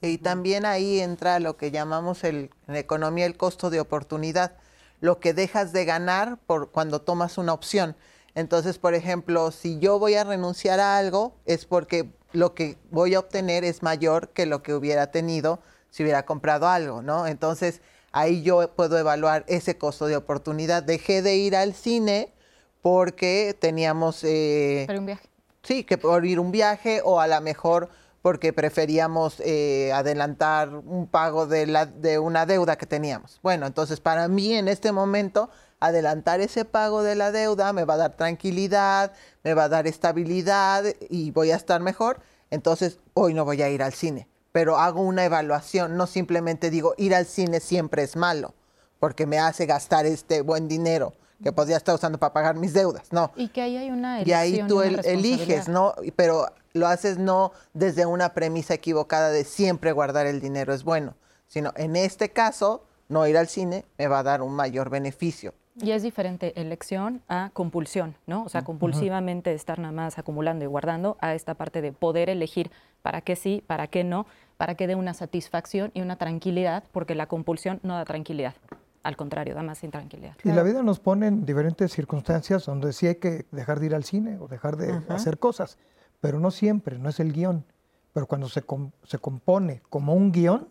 [0.00, 4.56] Y también ahí entra lo que llamamos el, en economía el costo de oportunidad,
[5.00, 7.96] lo que dejas de ganar por cuando tomas una opción.
[8.34, 13.14] Entonces, por ejemplo, si yo voy a renunciar a algo, es porque lo que voy
[13.14, 15.60] a obtener es mayor que lo que hubiera tenido
[15.90, 17.26] si hubiera comprado algo, ¿no?
[17.26, 17.80] Entonces,
[18.12, 20.82] ahí yo puedo evaluar ese costo de oportunidad.
[20.82, 22.32] Dejé de ir al cine
[22.80, 24.22] porque teníamos...
[24.24, 25.28] Eh, un viaje.
[25.62, 27.90] Sí, que por ir un viaje o a lo mejor
[28.22, 33.40] porque preferíamos eh, adelantar un pago de, la, de una deuda que teníamos.
[33.42, 35.50] Bueno, entonces para mí en este momento
[35.80, 39.12] adelantar ese pago de la deuda me va a dar tranquilidad,
[39.42, 42.20] me va a dar estabilidad y voy a estar mejor.
[42.50, 46.94] Entonces hoy no voy a ir al cine, pero hago una evaluación, no simplemente digo
[46.98, 48.54] ir al cine siempre es malo,
[48.98, 53.12] porque me hace gastar este buen dinero que podría estar usando para pagar mis deudas,
[53.12, 53.32] no.
[53.34, 55.94] Y que ahí hay una elección, Y ahí tú eliges, ¿no?
[56.14, 61.16] Pero lo haces no desde una premisa equivocada de siempre guardar el dinero es bueno,
[61.46, 65.54] sino en este caso, no ir al cine me va a dar un mayor beneficio.
[65.76, 68.44] Y es diferente elección a compulsión, ¿no?
[68.44, 72.70] O sea, compulsivamente estar nada más acumulando y guardando a esta parte de poder elegir
[73.02, 77.14] para qué sí, para qué no, para que dé una satisfacción y una tranquilidad, porque
[77.14, 78.54] la compulsión no da tranquilidad.
[79.02, 80.34] Al contrario, da más intranquilidad.
[80.44, 83.94] Y la vida nos pone en diferentes circunstancias donde sí hay que dejar de ir
[83.94, 85.78] al cine o dejar de hacer cosas,
[86.20, 87.64] pero no siempre, no es el guion.
[88.12, 88.62] Pero cuando se,
[89.04, 90.68] se compone como un guion,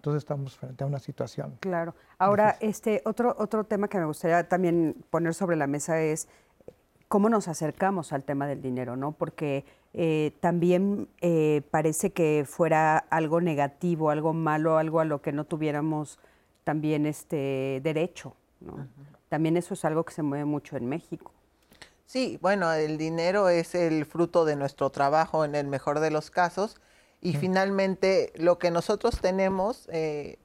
[0.00, 1.58] entonces estamos frente a una situación.
[1.60, 1.94] Claro.
[2.16, 6.26] Ahora, este otro, otro tema que me gustaría también poner sobre la mesa es
[7.08, 9.12] cómo nos acercamos al tema del dinero, ¿no?
[9.12, 15.32] Porque eh, también eh, parece que fuera algo negativo, algo malo, algo a lo que
[15.32, 16.18] no tuviéramos
[16.64, 18.88] también este derecho, ¿no?
[19.28, 21.30] También eso es algo que se mueve mucho en México.
[22.06, 26.30] Sí, bueno, el dinero es el fruto de nuestro trabajo en el mejor de los
[26.30, 26.80] casos
[27.20, 30.38] y finalmente lo que nosotros tenemos eh,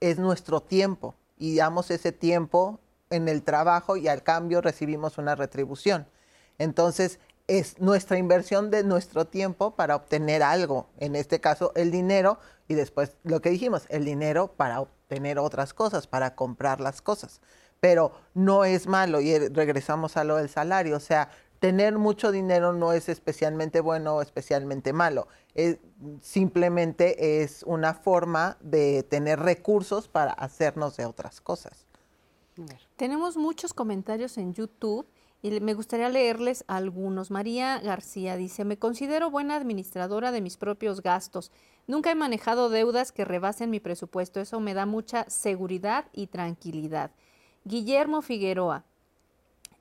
[0.00, 5.34] es nuestro tiempo y damos ese tiempo en el trabajo y al cambio recibimos una
[5.34, 6.06] retribución.
[6.58, 7.18] Entonces,
[7.48, 12.74] es nuestra inversión de nuestro tiempo para obtener algo, en este caso el dinero, y
[12.74, 17.40] después lo que dijimos, el dinero para obtener otras cosas, para comprar las cosas.
[17.80, 21.30] Pero no es malo, y regresamos a lo del salario, o sea,
[21.60, 25.28] tener mucho dinero no es especialmente bueno o especialmente malo.
[26.22, 31.86] simplemente es una forma de tener recursos para hacernos de otras cosas.
[32.96, 35.06] Tenemos muchos comentarios en YouTube
[35.42, 37.30] y me gustaría leerles algunos.
[37.30, 41.52] María García dice, me considero buena administradora de mis propios gastos.
[41.86, 44.40] Nunca he manejado deudas que rebasen mi presupuesto.
[44.40, 47.10] Eso me da mucha seguridad y tranquilidad.
[47.64, 48.84] Guillermo Figueroa,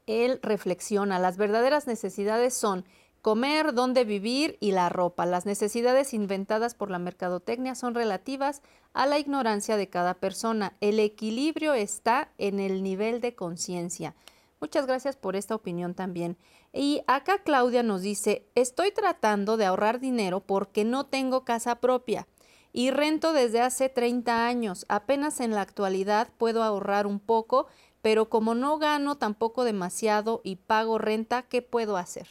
[0.09, 2.85] él reflexiona, las verdaderas necesidades son
[3.21, 5.25] comer, dónde vivir y la ropa.
[5.25, 8.61] Las necesidades inventadas por la mercadotecnia son relativas
[8.93, 10.73] a la ignorancia de cada persona.
[10.81, 14.15] El equilibrio está en el nivel de conciencia.
[14.61, 16.37] Muchas gracias por esta opinión también.
[16.73, 22.27] Y acá Claudia nos dice, estoy tratando de ahorrar dinero porque no tengo casa propia
[22.71, 24.85] y rento desde hace 30 años.
[24.89, 27.67] Apenas en la actualidad puedo ahorrar un poco
[28.01, 32.27] pero como no gano tampoco demasiado y pago renta, ¿qué puedo hacer?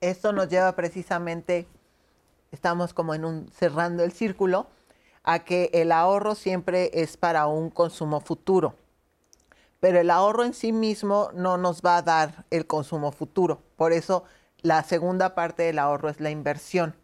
[0.00, 1.66] Esto nos lleva precisamente,
[2.52, 4.68] estamos como en un cerrando el círculo,
[5.24, 8.76] a que el ahorro siempre es para un consumo futuro.
[9.80, 13.60] Pero el ahorro en sí mismo no nos va a dar el consumo futuro.
[13.76, 14.24] Por eso
[14.62, 16.94] la segunda parte del ahorro es la inversión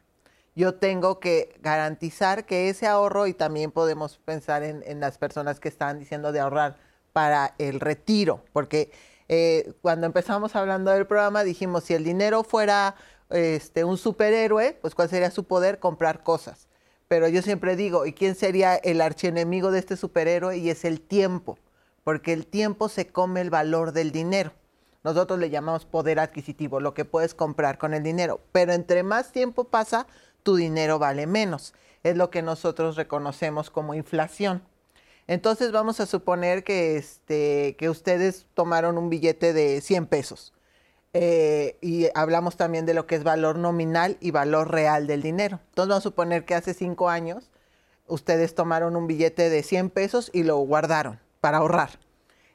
[0.55, 5.69] yo tengo que garantizar que ese ahorro, y también podemos pensar en, las personas que
[5.69, 6.77] están diciendo de ahorrar
[7.13, 8.91] para el retiro, porque
[9.29, 12.97] eh, cuando empezamos hablando del programa dijimos, si el dinero fuera
[13.31, 16.69] este, un superhéroe, pues cuál sería su poder comprar cosas.
[17.09, 20.57] Pero yo siempre digo, ¿y quién sería el archienemigo de este superhéroe?
[20.59, 21.59] Y es el tiempo,
[22.05, 24.53] porque el tiempo se come el valor del dinero.
[25.05, 28.41] Nosotros le llamamos poder adquisitivo, lo que puedes comprar con el dinero.
[28.53, 30.07] Pero entre más tiempo pasa,
[30.43, 31.75] tu dinero vale menos.
[32.03, 34.63] Es lo que nosotros reconocemos como inflación.
[35.27, 40.53] Entonces vamos a suponer que, este, que ustedes tomaron un billete de 100 pesos.
[41.15, 45.61] Eh, y hablamos también de lo que es valor nominal y valor real del dinero.
[45.69, 47.51] Entonces vamos a suponer que hace cinco años
[48.07, 51.91] ustedes tomaron un billete de 100 pesos y lo guardaron para ahorrar.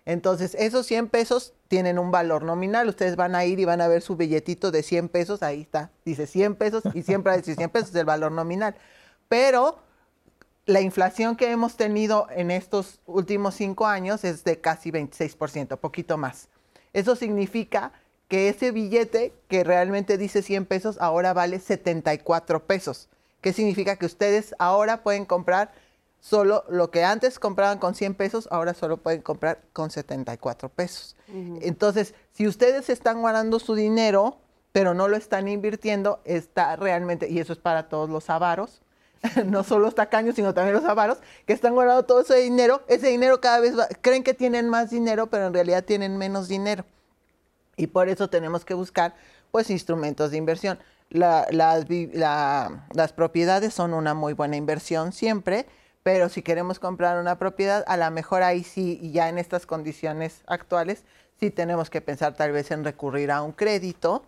[0.07, 2.87] Entonces, esos 100 pesos tienen un valor nominal.
[2.87, 5.43] Ustedes van a ir y van a ver su billetito de 100 pesos.
[5.43, 5.91] Ahí está.
[6.05, 8.73] Dice 100 pesos y siempre dice 100 pesos es el valor nominal.
[9.27, 9.79] Pero
[10.65, 16.17] la inflación que hemos tenido en estos últimos cinco años es de casi 26%, poquito
[16.17, 16.47] más.
[16.93, 17.91] Eso significa
[18.29, 23.09] que ese billete que realmente dice 100 pesos ahora vale 74 pesos.
[23.41, 23.97] ¿Qué significa?
[23.97, 25.73] Que ustedes ahora pueden comprar
[26.19, 31.15] solo lo que antes compraban con 100 pesos, ahora solo pueden comprar con 74 pesos.
[31.61, 34.37] Entonces, si ustedes están guardando su dinero,
[34.71, 38.81] pero no lo están invirtiendo, está realmente, y eso es para todos los avaros,
[39.45, 43.07] no solo los tacaños, sino también los avaros, que están guardando todo ese dinero, ese
[43.07, 46.85] dinero cada vez va, creen que tienen más dinero, pero en realidad tienen menos dinero.
[47.75, 49.15] Y por eso tenemos que buscar,
[49.51, 50.79] pues, instrumentos de inversión.
[51.09, 51.83] las
[53.15, 55.67] propiedades son una muy buena inversión siempre,
[56.07, 60.41] pero si queremos comprar una propiedad, a lo mejor ahí sí, ya en estas condiciones
[60.47, 61.03] actuales,
[61.37, 64.23] sí tenemos que pensar tal vez en recurrir a un crédito,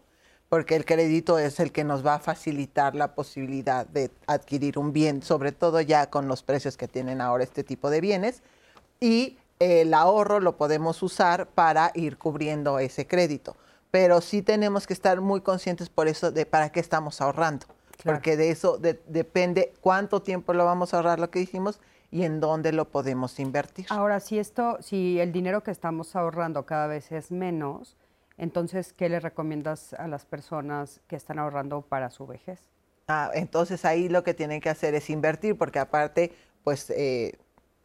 [0.50, 4.92] porque el crédito es el que nos va a facilitar la posibilidad de adquirir un
[4.92, 8.44] bien, sobre todo ya con los precios que tienen ahora este tipo de bienes.
[9.00, 13.56] Y el ahorro lo podemos usar para ir cubriendo ese crédito.
[13.90, 17.68] Pero sí tenemos que estar muy conscientes por eso de para qué estamos ahorrando.
[18.04, 21.80] Porque de eso depende cuánto tiempo lo vamos a ahorrar, lo que dijimos,
[22.12, 23.86] y en dónde lo podemos invertir.
[23.90, 27.98] Ahora, si esto, si el dinero que estamos ahorrando cada vez es menos,
[28.38, 32.62] entonces, ¿qué le recomiendas a las personas que están ahorrando para su vejez?
[33.10, 36.32] Ah, entonces ahí lo que tienen que hacer es invertir, porque aparte,
[36.64, 37.38] pues eh,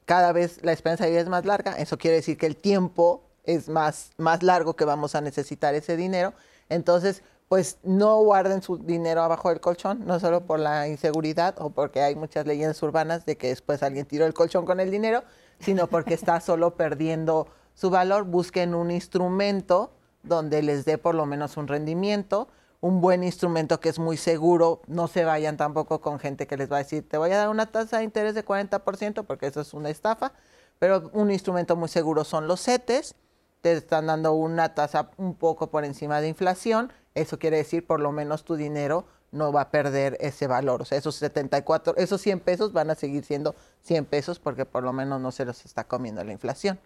[0.05, 3.25] cada vez la esperanza de vida es más larga, eso quiere decir que el tiempo
[3.43, 6.35] es más, más largo que vamos a necesitar ese dinero.
[6.69, 11.71] Entonces, pues no guarden su dinero abajo del colchón, no solo por la inseguridad o
[11.71, 15.23] porque hay muchas leyendas urbanas de que después alguien tiró el colchón con el dinero,
[15.59, 18.25] sino porque está solo perdiendo su valor.
[18.25, 19.93] Busquen un instrumento
[20.23, 22.49] donde les dé por lo menos un rendimiento,
[22.81, 26.71] un buen instrumento que es muy seguro, no se vayan tampoco con gente que les
[26.71, 29.61] va a decir, te voy a dar una tasa de interés de 40%, porque eso
[29.61, 30.33] es una estafa,
[30.79, 33.15] pero un instrumento muy seguro son los CETES,
[33.61, 38.01] te están dando una tasa un poco por encima de inflación, eso quiere decir por
[38.01, 40.83] lo menos tu dinero no va a perder ese valor.
[40.83, 44.85] O sea, esos 74, esos 100 pesos van a seguir siendo 100 pesos porque por
[44.85, 46.79] lo menos no se los está comiendo la inflación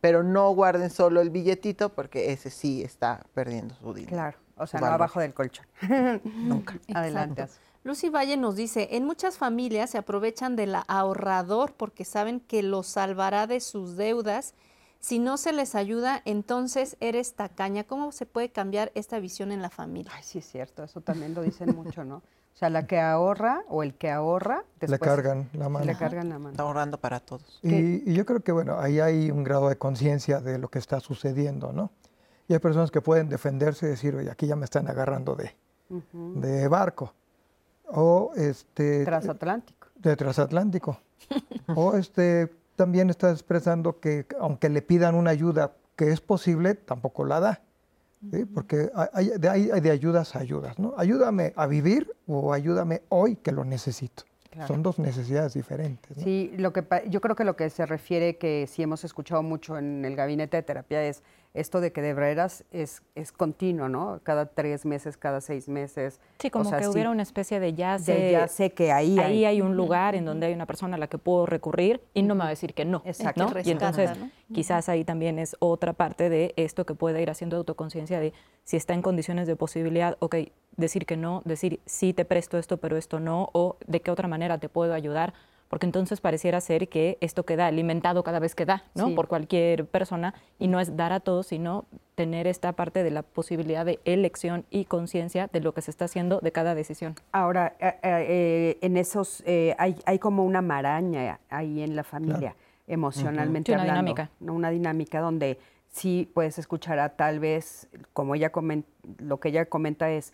[0.00, 4.12] pero no guarden solo el billetito porque ese sí está perdiendo su dinero.
[4.12, 5.66] Claro, o sea, no abajo del colchón.
[6.24, 6.78] Nunca.
[6.94, 7.46] Adelante.
[7.84, 12.82] Lucy Valle nos dice, en muchas familias se aprovechan del ahorrador porque saben que lo
[12.82, 14.54] salvará de sus deudas.
[15.06, 17.84] Si no se les ayuda, entonces eres tacaña.
[17.84, 20.10] ¿Cómo se puede cambiar esta visión en la familia?
[20.12, 22.16] Ay, sí es cierto, eso también lo dicen mucho, ¿no?
[22.16, 25.86] O sea, la que ahorra o el que ahorra, después le cargan la mano.
[25.86, 26.50] Le cargan la mano.
[26.50, 27.60] Está ahorrando para todos.
[27.62, 30.98] Y, yo creo que, bueno, ahí hay un grado de conciencia de lo que está
[30.98, 31.92] sucediendo, ¿no?
[32.48, 35.54] Y hay personas que pueden defenderse y decir, oye, aquí ya me están agarrando de,
[35.88, 37.14] de barco.
[37.84, 39.04] O este...
[39.04, 39.86] Transatlántico.
[39.94, 40.98] De transatlántico.
[41.76, 47.24] o este, también está expresando que aunque le pidan una ayuda que es posible, tampoco
[47.24, 47.62] la da.
[48.54, 50.94] Porque hay, de, de ayudas a ayudas, ¿no?
[50.96, 54.24] Ayúdame a vivir o ayúdame hoy que lo necesito.
[54.66, 56.16] Son dos necesidades diferentes.
[56.22, 59.78] Sí, lo que, yo creo que lo que se refiere, que sí hemos escuchado mucho
[59.78, 61.22] en el gabinete de terapia, es
[61.56, 64.20] esto de que de veras es, es continuo, ¿no?
[64.22, 66.20] Cada tres meses, cada seis meses.
[66.38, 69.62] Sí, como que hubiera una especie de ya sé, ya sé que ahí, ahí hay,
[69.62, 72.40] un lugar en donde hay una persona a la que puedo recurrir y no me
[72.40, 73.02] va a decir que no.
[73.06, 73.50] Exacto.
[73.64, 74.10] Y entonces
[74.52, 78.34] quizás ahí también es otra parte de esto que puede ir haciendo autoconciencia de
[78.64, 80.36] si está en condiciones de posibilidad, ok,
[80.76, 84.28] decir que no, decir sí te presto esto, pero esto no, o de qué otra
[84.28, 85.34] manera te puedo ayudar
[85.68, 89.14] porque entonces pareciera ser que esto queda alimentado cada vez que da, ¿no?
[89.14, 93.22] Por cualquier persona, y no es dar a todos, sino tener esta parte de la
[93.22, 97.16] posibilidad de elección y conciencia de lo que se está haciendo de cada decisión.
[97.32, 99.42] Ahora, eh, eh, eh, en esos,
[99.78, 102.54] hay, hay, como una maraña ahí en la familia,
[102.86, 104.00] emocionalmente una hablando.
[104.02, 104.30] Dinámica.
[104.40, 105.58] Una dinámica donde
[105.88, 108.88] sí puedes escuchar a tal vez, como ella comenta,
[109.18, 110.32] lo que ella comenta es,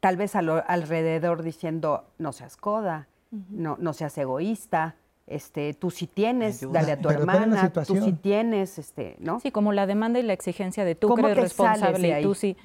[0.00, 4.96] tal vez alrededor diciendo, no seas coda, no, no seas egoísta,
[5.26, 9.40] este, tú sí tienes, dale a tu hermana, tú sí tienes, este, ¿no?
[9.40, 12.56] Sí, como la demanda y la exigencia de tú crees responsable y tú sí.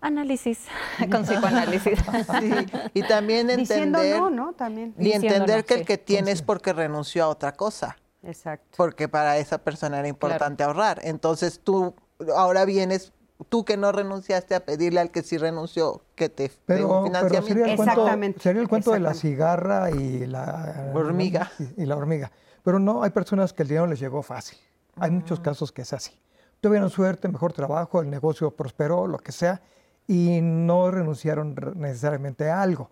[0.00, 0.66] Análisis,
[1.10, 1.98] con psicoanálisis.
[1.98, 2.50] Sí,
[2.92, 4.52] y también entender, no, ¿no?
[4.52, 4.94] También.
[4.98, 7.96] Y entender que el que tiene es porque renunció a otra cosa.
[8.22, 8.74] Exacto.
[8.76, 11.00] Porque para esa persona era importante ahorrar.
[11.04, 11.94] Entonces tú
[12.36, 13.13] ahora vienes
[13.48, 17.48] tú que no renunciaste a pedirle al que sí renunció que te pero, un financiamiento.
[17.48, 21.50] sería el cuento, sería el cuento de la cigarra y la hormiga.
[21.76, 22.30] Y, la hormiga.
[22.62, 24.58] Pero no, hay personas que el dinero les llegó fácil.
[24.96, 26.18] Hay muchos casos que es así.
[26.60, 29.60] Tuvieron suerte, mejor trabajo, el negocio prosperó, lo que sea,
[30.06, 32.88] y no renunciaron necesariamente a algo.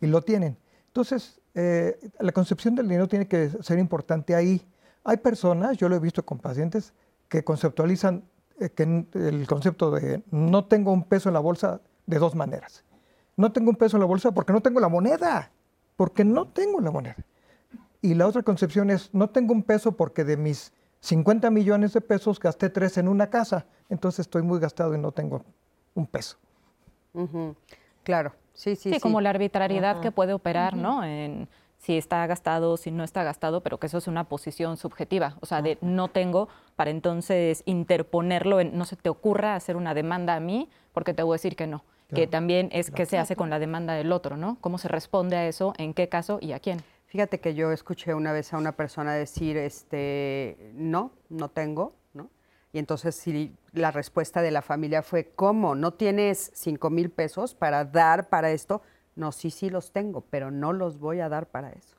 [0.00, 0.58] Y lo tienen.
[0.88, 4.64] Entonces, eh, la concepción del dinero tiene que ser importante ahí.
[5.02, 6.92] Hay personas, yo lo he visto con pacientes,
[7.28, 8.24] que conceptualizan
[8.74, 8.82] que
[9.14, 12.84] el concepto de no tengo un peso en la bolsa de dos maneras.
[13.36, 15.50] No tengo un peso en la bolsa porque no tengo la moneda,
[15.96, 17.16] porque no tengo la moneda.
[18.00, 22.00] Y la otra concepción es, no tengo un peso porque de mis 50 millones de
[22.00, 25.44] pesos gasté tres en una casa, entonces estoy muy gastado y no tengo
[25.94, 26.36] un peso.
[28.02, 28.92] Claro, sí, sí.
[28.92, 31.04] Sí, como la arbitrariedad que puede operar, ¿no?
[31.04, 31.48] En
[31.78, 35.46] si está gastado, si no está gastado, pero que eso es una posición subjetiva, o
[35.46, 40.34] sea, de no tengo para entonces interponerlo, en, no se te ocurra hacer una demanda
[40.34, 41.84] a mí porque te voy a decir que no,
[42.14, 44.58] que también es qué se hace con la demanda del otro, ¿no?
[44.60, 46.82] ¿Cómo se responde a eso, en qué caso y a quién?
[47.06, 52.30] Fíjate que yo escuché una vez a una persona decir, este, no, no tengo, ¿no?
[52.72, 55.74] Y entonces si la respuesta de la familia fue, ¿cómo?
[55.74, 58.82] ¿No tienes cinco mil pesos para dar para esto?
[59.16, 61.96] No, sí, sí los tengo, pero no los voy a dar para eso.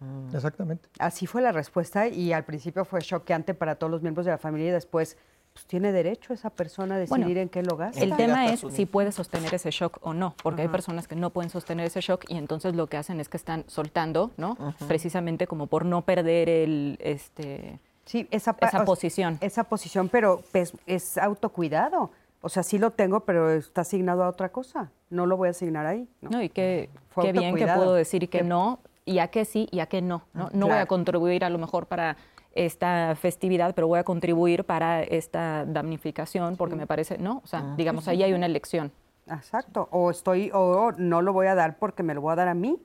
[0.00, 0.34] Mm.
[0.34, 0.88] Exactamente.
[0.98, 4.38] Así fue la respuesta y al principio fue choqueante para todos los miembros de la
[4.38, 5.16] familia y después
[5.52, 8.00] pues tiene derecho esa persona a decidir en qué lo gasta.
[8.00, 11.30] El tema es si puede sostener ese shock o no, porque hay personas que no
[11.30, 14.56] pueden sostener ese shock y entonces lo que hacen es que están soltando, ¿no?
[14.86, 19.38] Precisamente como por no perder el este sí, esa, esa posición.
[19.40, 22.10] Esa posición, pero pues, es autocuidado.
[22.42, 24.90] O sea, sí lo tengo, pero está asignado a otra cosa.
[25.10, 26.08] No lo voy a asignar ahí.
[26.22, 26.88] No, y qué,
[27.20, 30.22] qué bien que puedo decir que no, y a qué sí y a qué no.
[30.32, 32.16] No, no voy a contribuir a lo mejor para
[32.52, 37.42] esta festividad, pero voy a contribuir para esta damnificación porque me parece, ¿no?
[37.44, 38.92] O sea, digamos, ahí hay una elección.
[39.26, 39.88] Exacto.
[39.92, 42.54] O estoy, o no lo voy a dar porque me lo voy a dar a
[42.54, 42.78] mí.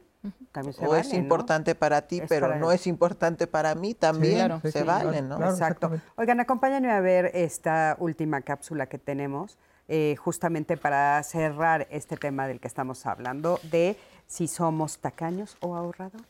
[0.88, 5.38] O es importante para ti, pero no es importante para mí, también se vale, ¿no?
[5.50, 5.92] Exacto.
[6.16, 9.58] Oigan, acompáñenme a ver esta última cápsula que tenemos,
[9.88, 13.98] eh, justamente para cerrar este tema del que estamos hablando, de
[14.28, 16.26] si somos tacaños o ahorradores.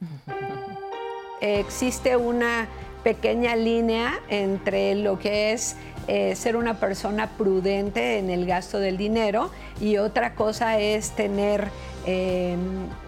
[1.40, 2.68] Existe una
[3.02, 8.96] pequeña línea entre lo que es eh, ser una persona prudente en el gasto del
[8.96, 9.50] dinero
[9.80, 11.68] y otra cosa es tener
[12.06, 12.58] em,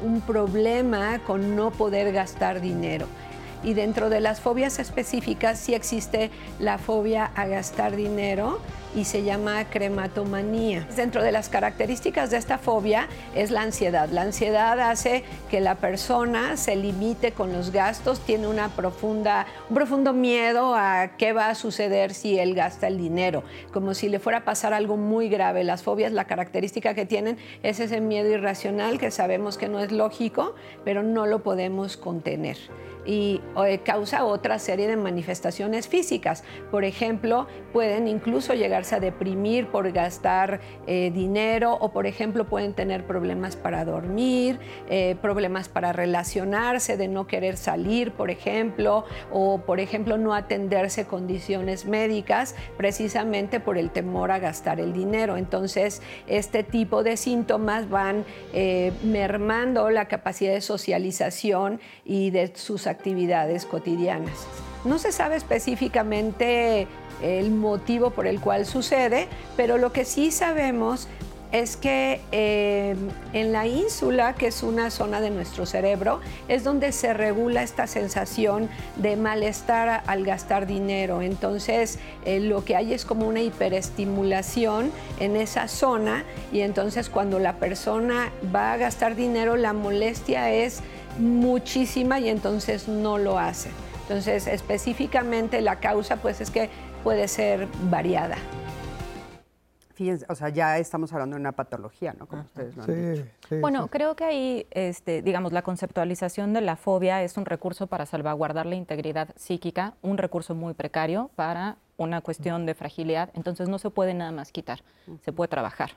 [0.02, 3.06] un problema con no poder gastar dinero.
[3.64, 8.60] Y dentro de las fobias específicas sí existe la fobia a gastar dinero
[8.94, 10.86] y se llama crematomanía.
[10.97, 14.09] Dentro de las características de esta fobia es la ansiedad.
[14.10, 19.77] La ansiedad hace que la persona se limite con los gastos, tiene una profunda, un
[19.77, 24.19] profundo miedo a qué va a suceder si él gasta el dinero, como si le
[24.19, 25.64] fuera a pasar algo muy grave.
[25.64, 29.93] Las fobias, la característica que tienen es ese miedo irracional que sabemos que no es
[29.93, 30.55] lógico,
[30.85, 32.59] pero no lo podemos contener
[33.04, 36.44] y eh, causa otra serie de manifestaciones físicas.
[36.70, 42.74] Por ejemplo, pueden incluso llegarse a deprimir por gastar eh, dinero o, por ejemplo, pueden
[42.74, 44.58] tener problemas para dormir,
[44.88, 51.06] eh, problemas para relacionarse, de no querer salir, por ejemplo, o, por ejemplo, no atenderse
[51.06, 55.36] condiciones médicas precisamente por el temor a gastar el dinero.
[55.36, 58.24] Entonces, este tipo de síntomas van
[59.02, 64.47] mermando la capacidad de socialización y de sus actividades cotidianas.
[64.85, 66.86] No se sabe específicamente
[67.23, 71.09] el motivo por el cual sucede, pero lo que sí sabemos
[71.52, 72.97] es que eh,
[73.35, 77.86] en la ínsula, que es una zona de nuestro cerebro, es donde se regula esta
[77.86, 81.20] sensación de malestar al gastar dinero.
[81.20, 84.90] Entonces, eh, lo que hay es como una hiperestimulación
[85.20, 90.81] en esa zona y entonces cuando la persona va a gastar dinero, la molestia es
[91.18, 93.70] muchísima y entonces no lo hace.
[94.02, 96.70] Entonces, específicamente la causa pues es que
[97.02, 98.36] puede ser variada.
[99.94, 102.26] Fíjense, o sea, ya estamos hablando de una patología, ¿no?
[102.26, 103.26] Como ustedes lo han dicho.
[103.60, 108.06] bueno, creo que ahí, este, digamos, la conceptualización de la fobia es un recurso para
[108.06, 113.78] salvaguardar la integridad psíquica, un recurso muy precario para una cuestión de fragilidad, entonces no
[113.78, 114.82] se puede nada más quitar,
[115.24, 115.90] se puede trabajar.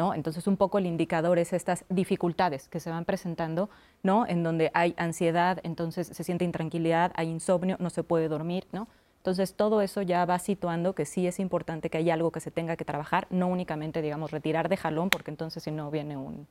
[0.00, 0.14] ¿No?
[0.14, 3.68] Entonces, un poco el indicador es estas dificultades que se van presentando,
[4.02, 4.26] ¿no?
[4.26, 8.88] En donde hay ansiedad, entonces se siente intranquilidad, hay insomnio, no se puede dormir, ¿no?
[9.18, 12.50] Entonces, todo eso ya va situando que sí es importante que haya algo que se
[12.50, 16.46] tenga que trabajar, no únicamente, digamos, retirar de jalón, porque entonces si no viene un,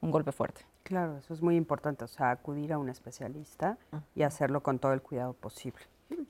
[0.00, 0.60] un golpe fuerte.
[0.84, 3.76] Claro, eso es muy importante, o sea, acudir a un especialista
[4.14, 5.82] y hacerlo con todo el cuidado posible.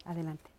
[0.06, 0.53] Adelante.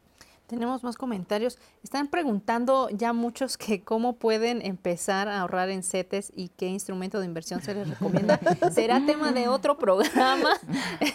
[0.47, 1.57] Tenemos más comentarios.
[1.83, 7.19] Están preguntando ya muchos que cómo pueden empezar a ahorrar en CETES y qué instrumento
[7.19, 8.39] de inversión se les recomienda.
[8.71, 10.51] Será tema de otro programa,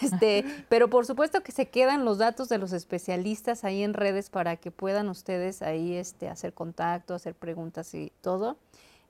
[0.02, 4.31] este, pero por supuesto que se quedan los datos de los especialistas ahí en redes
[4.31, 8.57] para que puedan ustedes ahí este, hacer contacto, hacer preguntas y todo.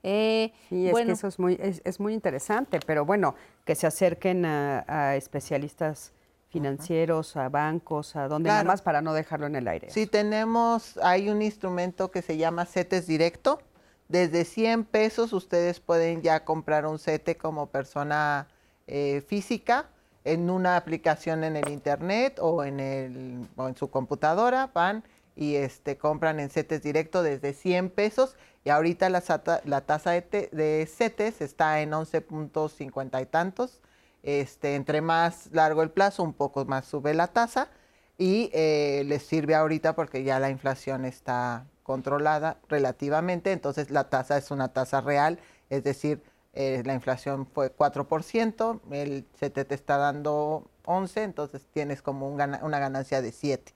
[0.03, 3.35] Eh, sí, es que eso es muy, es, muy interesante, pero bueno,
[3.65, 6.11] que se acerquen a especialistas
[6.51, 8.67] financieros, a bancos, a nada Claro.
[8.67, 9.89] más para no dejarlo en el aire.
[9.89, 13.61] Sí, tenemos, hay un instrumento que se llama CETES Directo.
[14.09, 18.47] Desde 100 pesos ustedes pueden ya comprar un CETE como persona
[18.87, 19.85] eh, física
[20.25, 24.69] en una aplicación en el internet o en, el, o en su computadora.
[24.73, 25.03] Van
[25.37, 28.35] y este, compran en CETES Directo desde 100 pesos.
[28.65, 29.23] Y ahorita la,
[29.63, 33.79] la tasa de, de CETES está en 11.50 y tantos.
[34.23, 37.69] Este, entre más largo el plazo, un poco más sube la tasa
[38.17, 44.37] y eh, les sirve ahorita porque ya la inflación está controlada relativamente, entonces la tasa
[44.37, 45.39] es una tasa real,
[45.69, 46.21] es decir,
[46.53, 52.37] eh, la inflación fue 4%, el CT te está dando 11, entonces tienes como un
[52.37, 53.73] gana- una ganancia de 7%.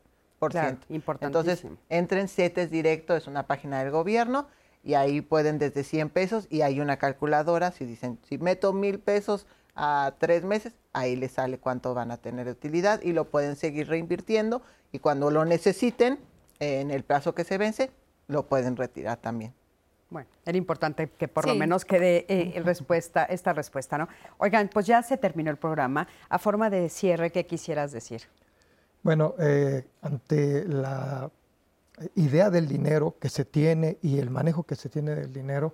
[0.51, 0.77] Claro,
[1.27, 4.47] Entonces, entren CETES Directo, es una página del gobierno,
[4.84, 8.99] y ahí pueden desde 100 pesos, y hay una calculadora, si dicen, si meto mil
[8.99, 13.30] pesos a tres meses, ahí les sale cuánto van a tener de utilidad, y lo
[13.30, 14.61] pueden seguir reinvirtiendo,
[14.91, 16.19] y cuando lo necesiten,
[16.60, 17.91] en el plazo que se vence,
[18.27, 19.53] lo pueden retirar también.
[20.10, 21.60] Bueno, era importante que por lo Sí.
[21.60, 24.07] menos quede eh, el respuesta, esta respuesta, ¿no?
[24.38, 26.07] Oigan, pues ya se terminó el programa.
[26.30, 28.22] A forma de cierre, ¿qué quisieras decir?
[29.03, 31.30] Bueno, eh, ante la
[32.15, 35.73] idea del dinero que se tiene y el manejo que se tiene del dinero,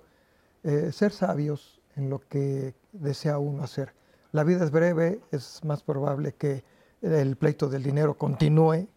[0.64, 3.94] eh, ser sabios en lo que desea uno hacer.
[4.32, 6.64] La vida es breve, es más probable que
[7.02, 8.88] el pleito del dinero continúe,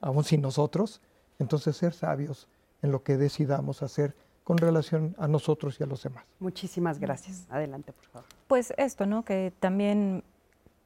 [0.00, 1.00] aún sin nosotros.
[1.38, 2.48] Entonces, ser sabios
[2.82, 4.14] en lo que decidamos hacer
[4.44, 6.24] con relación a nosotros y a los demás.
[6.38, 7.46] Muchísimas gracias.
[7.50, 8.28] Adelante, por favor.
[8.46, 9.24] Pues esto, ¿no?
[9.24, 10.22] Que también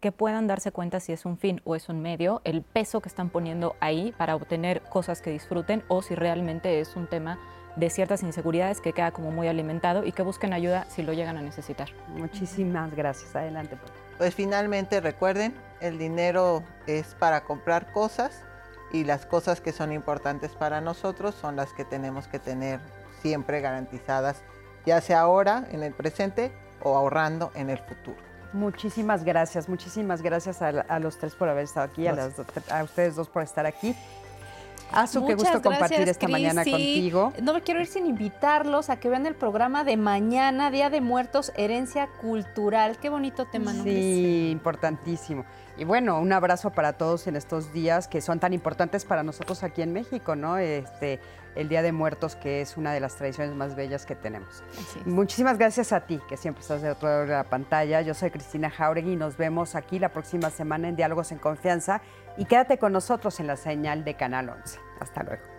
[0.01, 3.09] que puedan darse cuenta si es un fin o es un medio, el peso que
[3.09, 7.39] están poniendo ahí para obtener cosas que disfruten o si realmente es un tema
[7.77, 11.37] de ciertas inseguridades que queda como muy alimentado y que busquen ayuda si lo llegan
[11.37, 11.89] a necesitar.
[12.09, 13.35] Muchísimas gracias.
[13.37, 14.03] Adelante, por favor.
[14.19, 18.43] Pues finalmente recuerden, el dinero es para comprar cosas
[18.93, 22.81] y las cosas que son importantes para nosotros son las que tenemos que tener
[23.23, 24.43] siempre garantizadas,
[24.87, 28.17] ya sea ahora, en el presente o ahorrando en el futuro.
[28.53, 32.33] Muchísimas gracias, muchísimas gracias a, a los tres por haber estado aquí, a, las,
[32.71, 33.95] a ustedes dos por estar aquí.
[34.93, 37.33] Azu, qué gusto compartir gracias, esta mañana Sí, contigo.
[37.43, 41.01] No me quiero ir sin invitarlos a que vean el programa de mañana, Día de
[41.01, 42.99] Muertos, Herencia Cultural.
[42.99, 43.83] Qué bonito tema, ¿no?
[43.85, 45.45] Sí, importantísimo.
[45.77, 49.63] Y bueno, un abrazo para todos en estos días que son tan importantes para nosotros
[49.63, 50.59] aquí en México, ¿no?
[50.59, 51.21] Este,
[51.55, 54.63] el Día de Muertos, que es una de las tradiciones más bellas que tenemos.
[55.05, 58.01] Muchísimas gracias a ti, que siempre estás de otro lado de la pantalla.
[58.01, 62.01] Yo soy Cristina Jauregui y nos vemos aquí la próxima semana en Diálogos en Confianza.
[62.39, 64.79] Y quédate con nosotros en la señal de Canal 11.
[65.01, 65.58] Hasta luego.